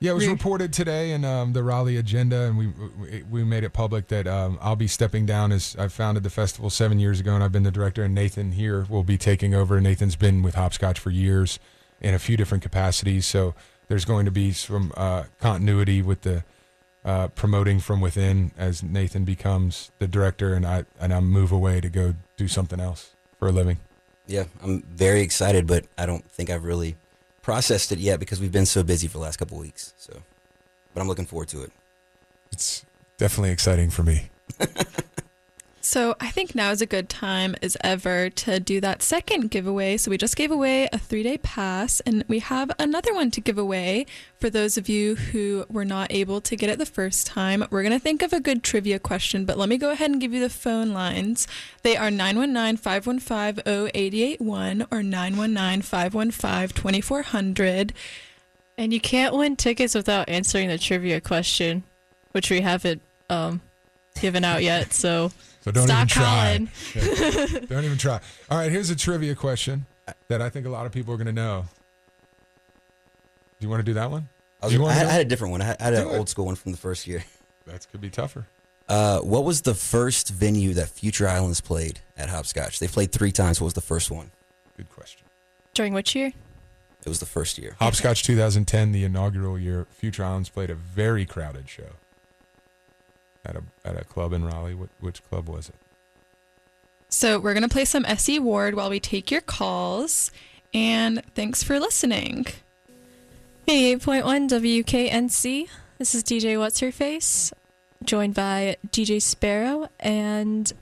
Yeah, 0.05 0.11
it 0.11 0.15
was 0.15 0.27
reported 0.27 0.71
today 0.71 1.11
in 1.11 1.25
um, 1.25 1.53
the 1.53 1.63
Raleigh 1.63 1.97
agenda, 1.97 2.43
and 2.43 2.57
we 2.57 2.67
we, 2.67 3.23
we 3.23 3.43
made 3.43 3.63
it 3.63 3.73
public 3.73 4.07
that 4.09 4.27
um, 4.27 4.59
I'll 4.61 4.75
be 4.75 4.87
stepping 4.87 5.25
down 5.25 5.51
as 5.51 5.75
I 5.79 5.87
founded 5.87 6.21
the 6.21 6.29
festival 6.29 6.69
seven 6.69 6.99
years 6.99 7.19
ago, 7.19 7.33
and 7.33 7.43
I've 7.43 7.51
been 7.51 7.63
the 7.63 7.71
director. 7.71 8.03
And 8.03 8.13
Nathan 8.13 8.51
here 8.51 8.85
will 8.87 9.03
be 9.03 9.17
taking 9.17 9.55
over. 9.55 9.81
Nathan's 9.81 10.15
been 10.15 10.43
with 10.43 10.53
Hopscotch 10.53 10.99
for 10.99 11.09
years 11.09 11.57
in 12.01 12.13
a 12.13 12.19
few 12.19 12.37
different 12.37 12.61
capacities, 12.61 13.25
so 13.25 13.55
there's 13.87 14.05
going 14.05 14.25
to 14.25 14.31
be 14.31 14.51
some 14.51 14.93
uh, 14.95 15.23
continuity 15.39 16.03
with 16.03 16.21
the 16.21 16.43
uh, 17.03 17.29
promoting 17.29 17.79
from 17.79 17.99
within 17.99 18.51
as 18.57 18.83
Nathan 18.83 19.23
becomes 19.25 19.91
the 19.97 20.07
director, 20.07 20.53
and 20.53 20.67
I 20.67 20.85
and 20.99 21.15
I 21.15 21.19
move 21.19 21.51
away 21.51 21.81
to 21.81 21.89
go 21.89 22.13
do 22.37 22.47
something 22.47 22.79
else 22.79 23.13
for 23.39 23.47
a 23.47 23.51
living. 23.51 23.79
yeah, 24.27 24.45
I'm 24.61 24.83
very 24.83 25.21
excited, 25.21 25.65
but 25.65 25.85
I 25.97 26.05
don't 26.05 26.29
think 26.29 26.51
I've 26.51 26.63
really 26.63 26.95
processed 27.45 27.91
it 27.91 27.99
yet 27.99 28.19
because 28.19 28.41
we've 28.41 28.51
been 28.51 28.65
so 28.65 28.81
busy 28.81 29.07
for 29.07 29.19
the 29.19 29.23
last 29.23 29.37
couple 29.37 29.55
weeks. 29.59 29.93
So, 29.97 30.17
but 30.95 31.01
I'm 31.01 31.07
looking 31.07 31.27
forward 31.27 31.47
to 31.49 31.61
it. 31.61 31.71
It's 32.51 32.83
definitely 33.19 33.51
exciting 33.51 33.91
for 33.91 34.01
me. 34.01 34.31
So 35.85 36.15
I 36.19 36.31
think 36.31 36.55
now 36.55 36.71
is 36.71 36.81
a 36.81 36.87
good 36.87 37.09
time 37.09 37.55
as 37.61 37.77
ever 37.81 38.31
to 38.31 38.59
do 38.59 38.81
that 38.81 39.03
second 39.03 39.51
giveaway. 39.51 39.97
So 39.97 40.09
we 40.09 40.17
just 40.17 40.35
gave 40.35 40.49
away 40.49 40.89
a 40.91 40.97
three 40.97 41.21
day 41.21 41.37
pass, 41.37 41.99
and 41.99 42.25
we 42.27 42.39
have 42.39 42.71
another 42.79 43.13
one 43.13 43.29
to 43.29 43.39
give 43.39 43.59
away 43.59 44.07
for 44.39 44.49
those 44.49 44.79
of 44.79 44.89
you 44.89 45.13
who 45.13 45.63
were 45.69 45.85
not 45.85 46.11
able 46.11 46.41
to 46.41 46.55
get 46.55 46.71
it 46.71 46.79
the 46.79 46.87
first 46.87 47.27
time. 47.27 47.63
We're 47.69 47.83
going 47.83 47.93
to 47.93 47.99
think 47.99 48.23
of 48.23 48.33
a 48.33 48.39
good 48.39 48.63
trivia 48.63 48.97
question, 48.97 49.45
but 49.45 49.59
let 49.59 49.69
me 49.69 49.77
go 49.77 49.91
ahead 49.91 50.09
and 50.09 50.19
give 50.19 50.33
you 50.33 50.39
the 50.39 50.49
phone 50.49 50.91
lines. 50.91 51.47
They 51.83 51.95
are 51.95 52.09
919 52.09 52.77
515 52.77 53.63
0881 53.67 54.87
or 54.91 55.03
919 55.03 55.83
515 55.83 56.69
2400. 56.69 57.93
and 58.75 58.91
you 58.91 58.99
can't 58.99 59.35
win 59.35 59.55
tickets 59.55 59.93
without 59.93 60.29
answering 60.29 60.67
the 60.67 60.79
trivia 60.79 61.21
question, 61.21 61.83
which 62.31 62.49
we 62.49 62.61
haven't 62.61 63.03
um, 63.29 63.61
given 64.19 64.43
out 64.43 64.63
yet. 64.63 64.91
So, 64.91 65.31
So 65.65 65.71
don't 65.71 65.87
stop 65.87 65.97
even 65.97 66.07
try. 66.07 66.23
calling. 66.23 66.69
Yeah. 66.93 67.59
Don't 67.67 67.85
even 67.85 67.97
try. 67.97 68.19
All 68.51 68.57
right, 68.59 68.71
here's 68.71 68.91
a 68.91 68.95
trivia 68.95 69.33
question 69.33 69.87
that 70.27 70.39
I 70.39 70.47
think 70.47 70.67
a 70.67 70.69
lot 70.69 70.85
of 70.85 70.91
people 70.91 71.11
are 71.11 71.17
going 71.17 71.25
to 71.25 71.33
know. 71.33 71.65
Do 73.59 73.65
you 73.65 73.69
want 73.69 73.79
to 73.79 73.83
do 73.83 73.95
that 73.95 74.11
one? 74.11 74.29
I, 74.61 74.67
was, 74.67 74.75
You 74.75 74.85
I, 74.85 74.93
had. 74.93 75.07
I 75.07 75.11
had 75.11 75.21
a 75.21 75.25
different 75.25 75.53
one. 75.53 75.63
I 75.63 75.65
had, 75.65 75.81
I 75.81 75.83
had 75.85 75.93
an 75.95 76.01
it. 76.07 76.17
old 76.19 76.29
school 76.29 76.45
one 76.45 76.53
from 76.53 76.71
the 76.71 76.77
first 76.77 77.07
year. 77.07 77.23
That 77.65 77.87
could 77.91 77.99
be 77.99 78.11
tougher. 78.11 78.45
Uh, 78.87 79.21
what 79.21 79.43
was 79.43 79.63
the 79.63 79.73
first 79.73 80.29
venue 80.29 80.75
that 80.75 80.87
Future 80.89 81.27
Islands 81.27 81.61
played 81.61 81.99
at 82.15 82.29
Hopscotch? 82.29 82.77
They 82.77 82.87
played 82.87 83.11
three 83.11 83.31
times. 83.31 83.59
What 83.59 83.65
was 83.65 83.73
the 83.73 83.81
first 83.81 84.11
one? 84.11 84.29
Good 84.77 84.91
question. 84.91 85.23
During 85.73 85.95
which 85.95 86.13
year? 86.13 86.31
It 87.03 87.09
was 87.09 87.19
the 87.19 87.25
first 87.25 87.57
year. 87.57 87.75
Hopscotch 87.79 88.21
2010, 88.21 88.91
the 88.91 89.03
inaugural 89.03 89.57
year, 89.57 89.87
Future 89.89 90.23
Islands 90.23 90.49
played 90.49 90.69
a 90.69 90.75
very 90.75 91.25
crowded 91.25 91.67
show 91.67 91.89
at 93.45 93.55
a 93.55 93.63
at 93.83 93.99
a 93.99 94.03
club 94.03 94.33
in 94.33 94.45
Raleigh. 94.45 94.75
What, 94.75 94.89
which 94.99 95.23
club 95.29 95.47
was 95.47 95.69
it? 95.69 95.75
So 97.09 97.39
we're 97.39 97.53
going 97.53 97.63
to 97.63 97.69
play 97.69 97.85
some 97.85 98.05
SE 98.05 98.39
Ward 98.39 98.75
while 98.75 98.89
we 98.89 98.99
take 98.99 99.31
your 99.31 99.41
calls. 99.41 100.31
And 100.73 101.21
thanks 101.33 101.63
for 101.63 101.79
listening. 101.79 102.47
88.1 103.67 104.49
WKNC. 104.83 105.69
This 105.97 106.13
is 106.13 106.23
DJ 106.23 106.59
What's 106.59 106.81
Her 106.81 106.91
Face, 106.91 107.53
joined 108.03 108.33
by 108.33 108.75
DJ 108.89 109.21
Sparrow 109.21 109.87
and 109.99 110.73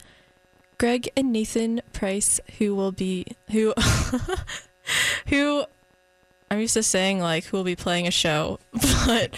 Greg 0.79 1.07
and 1.15 1.31
Nathan 1.31 1.81
Price, 1.93 2.39
who 2.57 2.75
will 2.75 2.91
be 2.91 3.27
who 3.51 3.73
who 5.27 5.65
I'm 6.53 6.59
used 6.59 6.75
to 6.75 6.83
saying 6.83 7.19
like 7.19 7.45
who 7.45 7.57
will 7.57 7.63
be 7.63 7.75
playing 7.75 8.05
a 8.07 8.11
show, 8.11 8.59
but 9.05 9.31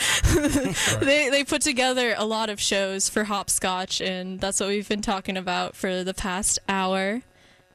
they 1.00 1.30
they 1.30 1.46
put 1.46 1.62
together 1.62 2.14
a 2.18 2.26
lot 2.26 2.50
of 2.50 2.60
shows 2.60 3.08
for 3.08 3.24
Hopscotch, 3.24 4.02
and 4.02 4.40
that's 4.42 4.60
what 4.60 4.68
we've 4.68 4.88
been 4.90 5.02
talking 5.02 5.38
about 5.38 5.78
for 5.78 6.04
the 6.04 6.14
past 6.14 6.60
hour. 6.68 7.22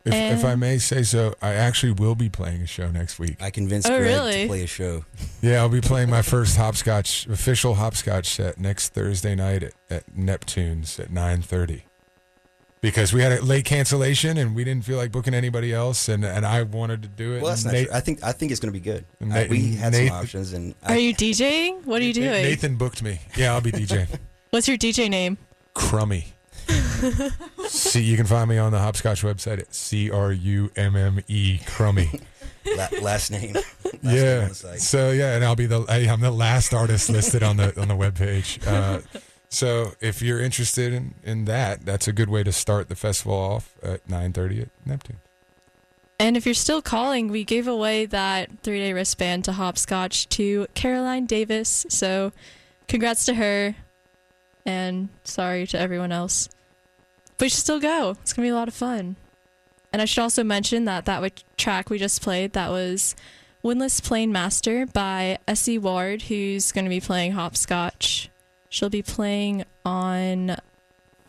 If, 0.05 0.15
if 0.15 0.45
I 0.45 0.55
may 0.57 0.77
say 0.79 1.03
so, 1.03 1.35
I 1.41 1.55
actually 1.55 1.93
will 1.93 2.15
be 2.15 2.29
playing 2.29 2.63
a 2.63 2.67
show 2.67 2.91
next 2.91 3.19
week. 3.19 3.37
I 3.43 3.51
convinced 3.51 3.87
Oh, 3.89 3.99
Greg 3.99 4.03
really? 4.11 4.43
to 4.43 4.49
play 4.49 4.63
a 4.63 4.67
show. 4.67 5.05
Yeah, 5.43 5.61
I'll 5.61 5.69
be 5.71 5.81
playing 5.83 6.09
my 6.11 6.23
first 6.23 6.57
hopscotch 6.57 7.27
official 7.27 7.75
hopscotch 7.75 8.27
set 8.27 8.59
next 8.59 8.95
Thursday 8.95 9.35
night 9.35 9.63
at, 9.63 9.73
at 9.89 10.17
Neptune's 10.17 10.99
at 11.01 11.11
nine 11.11 11.41
thirty. 11.43 11.85
Because 12.81 13.13
we 13.13 13.21
had 13.21 13.33
a 13.33 13.43
late 13.45 13.67
cancellation 13.67 14.39
and 14.39 14.55
we 14.55 14.65
didn't 14.65 14.87
feel 14.87 14.97
like 14.97 15.13
booking 15.13 15.35
anybody 15.35 15.73
else, 15.73 16.09
and, 16.09 16.25
and 16.25 16.47
I 16.47 16.63
wanted 16.63 17.03
to 17.03 17.09
do 17.09 17.35
it. 17.35 17.43
Well, 17.43 17.51
that's 17.51 17.65
and 17.65 17.73
not 17.73 17.79
Nate- 17.79 17.89
true. 17.89 17.97
I 17.97 18.01
think 18.01 18.25
I 18.25 18.33
think 18.33 18.51
it's 18.53 18.61
going 18.61 18.73
to 18.73 18.79
be 18.79 18.83
good. 18.83 19.05
And 19.21 19.33
I- 19.35 19.47
we 19.49 19.75
had 19.75 19.93
Nathan- 19.93 20.09
some 20.09 20.17
options, 20.17 20.53
and 20.55 20.75
Are 20.85 20.93
I, 20.93 20.97
you 20.97 21.15
DJing? 21.15 21.85
What 21.85 22.01
are 22.01 22.05
you 22.05 22.15
doing? 22.15 22.31
Nathan 22.31 22.77
booked 22.77 23.03
me. 23.03 23.21
Yeah, 23.37 23.53
I'll 23.53 23.61
be 23.61 23.71
DJ. 23.73 24.07
What's 24.51 24.67
your 24.67 24.79
DJ 24.79 25.11
name? 25.11 25.37
Crummy. 25.75 26.33
See, 27.69 28.03
you 28.03 28.17
can 28.17 28.27
find 28.27 28.49
me 28.49 28.59
on 28.59 28.73
the 28.73 28.79
Hopscotch 28.79 29.23
website 29.23 29.59
at 29.59 29.75
C 29.75 30.11
R 30.11 30.33
U 30.33 30.71
M 30.77 30.97
M 30.97 31.21
E 31.29 31.59
Crummy. 31.67 32.09
la- 32.77 32.89
last 33.03 33.31
name. 33.31 33.55
Last 33.55 34.03
name 34.03 34.17
yeah. 34.17 34.43
on 34.43 34.49
the 34.49 34.55
site. 34.55 34.81
So 34.81 35.11
yeah, 35.11 35.35
and 35.37 35.45
I'll 35.45 35.57
be 35.57 35.67
the 35.67 35.85
I, 35.89 35.99
I'm 36.11 36.21
the 36.21 36.31
last 36.31 36.73
artist 36.73 37.11
listed 37.11 37.43
on 37.43 37.57
the 37.59 37.79
on 37.81 37.89
the 37.89 37.95
webpage. 37.95 38.67
Uh, 38.67 39.01
so 39.51 39.93
if 40.01 40.23
you're 40.23 40.41
interested 40.41 40.93
in, 40.93 41.15
in 41.25 41.45
that, 41.47 41.85
that's 41.85 42.07
a 42.07 42.13
good 42.13 42.31
way 42.31 42.45
to 42.45 42.53
start 42.53 42.89
the 42.89 42.95
festival 42.95 43.35
off 43.35 43.75
at 43.83 44.07
9:30 44.09 44.63
at 44.63 44.69
Neptune. 44.87 45.19
And 46.21 46.37
if 46.37 46.47
you're 46.47 46.55
still 46.55 46.83
calling, 46.83 47.29
we 47.29 47.45
gave 47.45 47.67
away 47.67 48.07
that 48.07 48.61
three 48.63 48.79
day 48.79 48.93
wristband 48.93 49.45
to 49.47 49.53
Hopscotch 49.53 50.29
to 50.31 50.67
Caroline 50.75 51.27
Davis. 51.27 51.87
So 51.89 52.33
congrats 52.89 53.25
to 53.27 53.35
her. 53.35 53.75
And 54.65 55.09
sorry 55.25 55.67
to 55.69 55.79
everyone 55.79 56.13
else. 56.13 56.49
But 57.39 57.47
you 57.47 57.49
should 57.51 57.59
still 57.61 57.81
go. 57.81 58.17
It's 58.23 58.35
going 58.35 58.45
to 58.45 58.51
be 58.51 58.53
a 58.53 58.55
lot 58.55 58.69
of 58.69 58.75
fun. 58.75 59.17
And 59.93 60.01
I 60.01 60.05
should 60.05 60.21
also 60.21 60.45
mention 60.45 60.85
that 60.85 61.07
that 61.07 61.43
track 61.57 61.91
we 61.91 61.99
just 61.99 62.23
played, 62.23 62.53
that 62.53 62.71
was 62.71 63.17
Windless 63.63 64.01
Plane 64.01 64.31
Master 64.31 64.87
by 64.87 65.39
Essie 65.49 65.79
Ward, 65.79 66.23
who's 66.23 66.71
going 66.71 66.85
to 66.85 66.91
be 66.91 67.01
playing 67.01 67.33
Hopscotch. 67.33 68.30
She'll 68.71 68.89
be 68.89 69.03
playing 69.03 69.65
on 69.85 70.57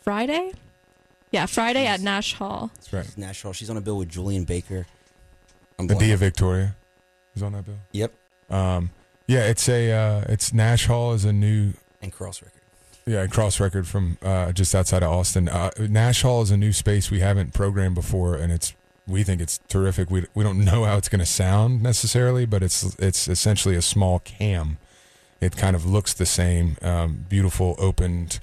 Friday? 0.01 0.53
Yeah, 1.31 1.45
Friday 1.47 1.85
at 1.87 1.99
Nash 1.99 2.33
Hall. 2.35 2.71
That's 2.75 2.93
right. 2.93 3.05
She's 3.05 3.17
Nashville. 3.17 3.53
She's 3.53 3.69
on 3.69 3.77
a 3.77 3.81
bill 3.81 3.97
with 3.97 4.09
Julien 4.09 4.43
Baker. 4.45 4.85
I'm 5.79 5.87
The 5.87 5.95
blown. 5.95 6.07
Dia 6.07 6.17
Victoria 6.17 6.75
is 7.35 7.41
on 7.43 7.53
that 7.53 7.65
bill. 7.65 7.75
Yep, 7.93 8.13
Um, 8.49 8.91
yeah, 9.27 9.45
it's 9.47 9.67
a 9.69 9.91
uh, 9.91 10.25
it's 10.29 10.53
Nash 10.53 10.85
Hall 10.85 11.13
is 11.13 11.25
a 11.25 11.33
new 11.33 11.73
and 12.01 12.11
Cross 12.11 12.41
Record. 12.41 12.57
Yeah, 13.07 13.25
cross 13.25 13.59
record 13.59 13.87
from 13.87 14.19
uh, 14.21 14.51
just 14.51 14.75
outside 14.75 15.01
of 15.01 15.09
Austin. 15.09 15.49
Uh, 15.49 15.71
Nash 15.79 16.21
Hall 16.21 16.43
is 16.43 16.51
a 16.51 16.57
new 16.57 16.71
space 16.71 17.09
we 17.09 17.19
haven't 17.19 17.51
programmed 17.51 17.95
before, 17.95 18.35
and 18.35 18.51
it's 18.53 18.75
we 19.07 19.23
think 19.23 19.41
it's 19.41 19.59
terrific. 19.69 20.11
We 20.11 20.27
we 20.35 20.43
don't 20.43 20.63
know 20.63 20.83
how 20.83 20.97
it's 20.97 21.09
going 21.09 21.19
to 21.19 21.25
sound 21.25 21.81
necessarily, 21.81 22.45
but 22.45 22.61
it's 22.61 22.95
it's 22.99 23.27
essentially 23.27 23.75
a 23.75 23.81
small 23.81 24.19
cam. 24.19 24.77
It 25.41 25.57
kind 25.57 25.75
of 25.75 25.85
looks 25.85 26.13
the 26.13 26.25
same, 26.25 26.77
um, 26.81 27.25
beautiful 27.27 27.75
opened, 27.79 28.39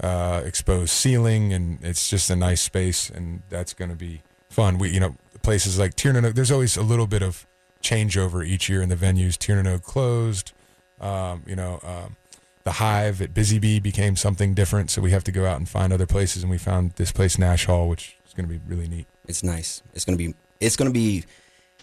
uh, 0.00 0.42
exposed 0.44 0.90
ceiling, 0.90 1.52
and 1.52 1.82
it's 1.82 2.08
just 2.08 2.30
a 2.30 2.36
nice 2.36 2.60
space, 2.60 3.10
and 3.10 3.42
that's 3.48 3.72
going 3.72 3.90
to 3.90 3.96
be 3.96 4.22
fun. 4.50 4.78
We 4.78 4.90
you 4.90 5.00
know 5.00 5.16
places 5.42 5.78
like 5.78 5.94
Tir 5.94 6.12
na 6.12 6.20
nOg. 6.20 6.34
There's 6.34 6.52
always 6.52 6.76
a 6.76 6.82
little 6.82 7.06
bit 7.06 7.22
of 7.22 7.46
changeover 7.82 8.46
each 8.46 8.68
year 8.68 8.82
in 8.82 8.88
the 8.88 8.96
venues. 8.96 9.38
Tir 9.38 9.62
na 9.62 9.70
nOg 9.70 9.82
closed. 9.82 10.52
Um, 11.00 11.42
you 11.46 11.56
know. 11.56 11.80
Um, 11.82 12.16
the 12.64 12.72
hive 12.72 13.20
at 13.20 13.34
Busy 13.34 13.58
Bee 13.58 13.78
became 13.78 14.16
something 14.16 14.54
different, 14.54 14.90
so 14.90 15.02
we 15.02 15.10
have 15.10 15.22
to 15.24 15.32
go 15.32 15.44
out 15.44 15.58
and 15.58 15.68
find 15.68 15.92
other 15.92 16.06
places. 16.06 16.42
And 16.42 16.50
we 16.50 16.56
found 16.56 16.92
this 16.92 17.12
place, 17.12 17.38
Nash 17.38 17.66
Hall, 17.66 17.90
which 17.90 18.16
is 18.26 18.32
going 18.32 18.48
to 18.48 18.54
be 18.54 18.58
really 18.66 18.88
neat. 18.88 19.06
It's 19.28 19.42
nice. 19.42 19.82
It's 19.94 20.04
gonna 20.04 20.18
be. 20.18 20.34
It's 20.60 20.76
gonna 20.76 20.90
be. 20.90 21.24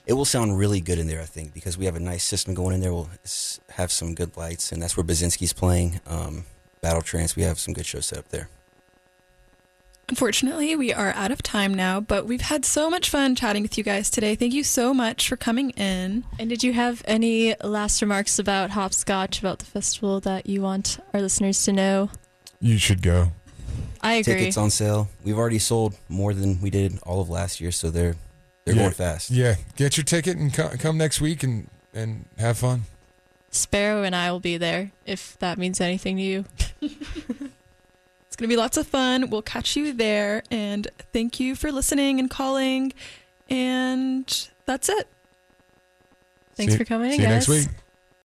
It 0.05 0.13
will 0.13 0.25
sound 0.25 0.57
really 0.57 0.81
good 0.81 0.99
in 0.99 1.07
there, 1.07 1.21
I 1.21 1.25
think, 1.25 1.53
because 1.53 1.77
we 1.77 1.85
have 1.85 1.95
a 1.95 1.99
nice 1.99 2.23
system 2.23 2.53
going 2.53 2.73
in 2.73 2.81
there. 2.81 2.93
We'll 2.93 3.09
have 3.69 3.91
some 3.91 4.15
good 4.15 4.35
lights, 4.35 4.71
and 4.71 4.81
that's 4.81 4.97
where 4.97 5.03
Basinski's 5.03 5.53
playing. 5.53 6.01
Um, 6.07 6.45
Battle 6.81 7.01
Trance. 7.01 7.35
We 7.35 7.43
have 7.43 7.59
some 7.59 7.73
good 7.73 7.85
shows 7.85 8.07
set 8.07 8.17
up 8.17 8.29
there. 8.29 8.49
Unfortunately, 10.09 10.75
we 10.75 10.91
are 10.91 11.13
out 11.13 11.31
of 11.31 11.41
time 11.41 11.73
now, 11.73 12.01
but 12.01 12.25
we've 12.25 12.41
had 12.41 12.65
so 12.65 12.89
much 12.89 13.09
fun 13.09 13.33
chatting 13.33 13.61
with 13.61 13.77
you 13.77 13.83
guys 13.83 14.09
today. 14.09 14.35
Thank 14.35 14.53
you 14.53 14.63
so 14.63 14.93
much 14.93 15.29
for 15.29 15.37
coming 15.37 15.69
in. 15.71 16.25
And 16.37 16.49
did 16.49 16.63
you 16.63 16.73
have 16.73 17.01
any 17.05 17.55
last 17.63 18.01
remarks 18.01 18.37
about 18.37 18.71
Hopscotch, 18.71 19.39
about 19.39 19.59
the 19.59 19.65
festival 19.65 20.19
that 20.21 20.47
you 20.47 20.61
want 20.61 20.99
our 21.13 21.21
listeners 21.21 21.63
to 21.63 21.71
know? 21.71 22.09
You 22.59 22.77
should 22.77 23.01
go. 23.01 23.31
I 24.01 24.15
agree. 24.15 24.33
Tickets 24.33 24.57
on 24.57 24.69
sale. 24.69 25.07
We've 25.23 25.37
already 25.37 25.59
sold 25.59 25.95
more 26.09 26.33
than 26.33 26.59
we 26.59 26.69
did 26.69 26.99
all 27.03 27.21
of 27.21 27.29
last 27.29 27.61
year, 27.61 27.71
so 27.71 27.89
they're 27.89 28.17
they're 28.65 28.75
Yeah. 28.75 28.81
going 28.83 28.93
fast. 28.93 29.29
Yeah, 29.31 29.55
get 29.75 29.97
your 29.97 30.03
ticket 30.03 30.37
and 30.37 30.53
co- 30.53 30.69
come 30.79 30.97
next 30.97 31.19
week 31.21 31.43
and 31.43 31.67
and 31.93 32.25
have 32.37 32.57
fun. 32.57 32.83
Sparrow 33.49 34.03
and 34.03 34.15
I 34.15 34.31
will 34.31 34.39
be 34.39 34.57
there 34.57 34.91
if 35.05 35.37
that 35.39 35.57
means 35.57 35.81
anything 35.81 36.17
to 36.17 36.21
you. 36.23 36.45
It's 38.27 38.37
going 38.37 38.49
to 38.49 38.53
be 38.55 38.57
lots 38.57 38.77
of 38.77 38.87
fun. 38.87 39.29
We'll 39.29 39.41
catch 39.41 39.75
you 39.75 39.91
there. 39.91 40.41
And 40.49 40.87
thank 41.11 41.37
you 41.41 41.53
for 41.53 41.69
listening 41.69 42.17
and 42.17 42.29
calling. 42.29 42.93
And 43.49 44.47
that's 44.65 44.87
it. 44.87 45.09
Thanks 46.55 46.71
See- 46.71 46.77
for 46.77 46.85
coming, 46.85 47.11
See 47.11 47.17
you 47.17 47.23
guys. 47.23 47.47
next 47.47 47.47
week. 47.49 47.67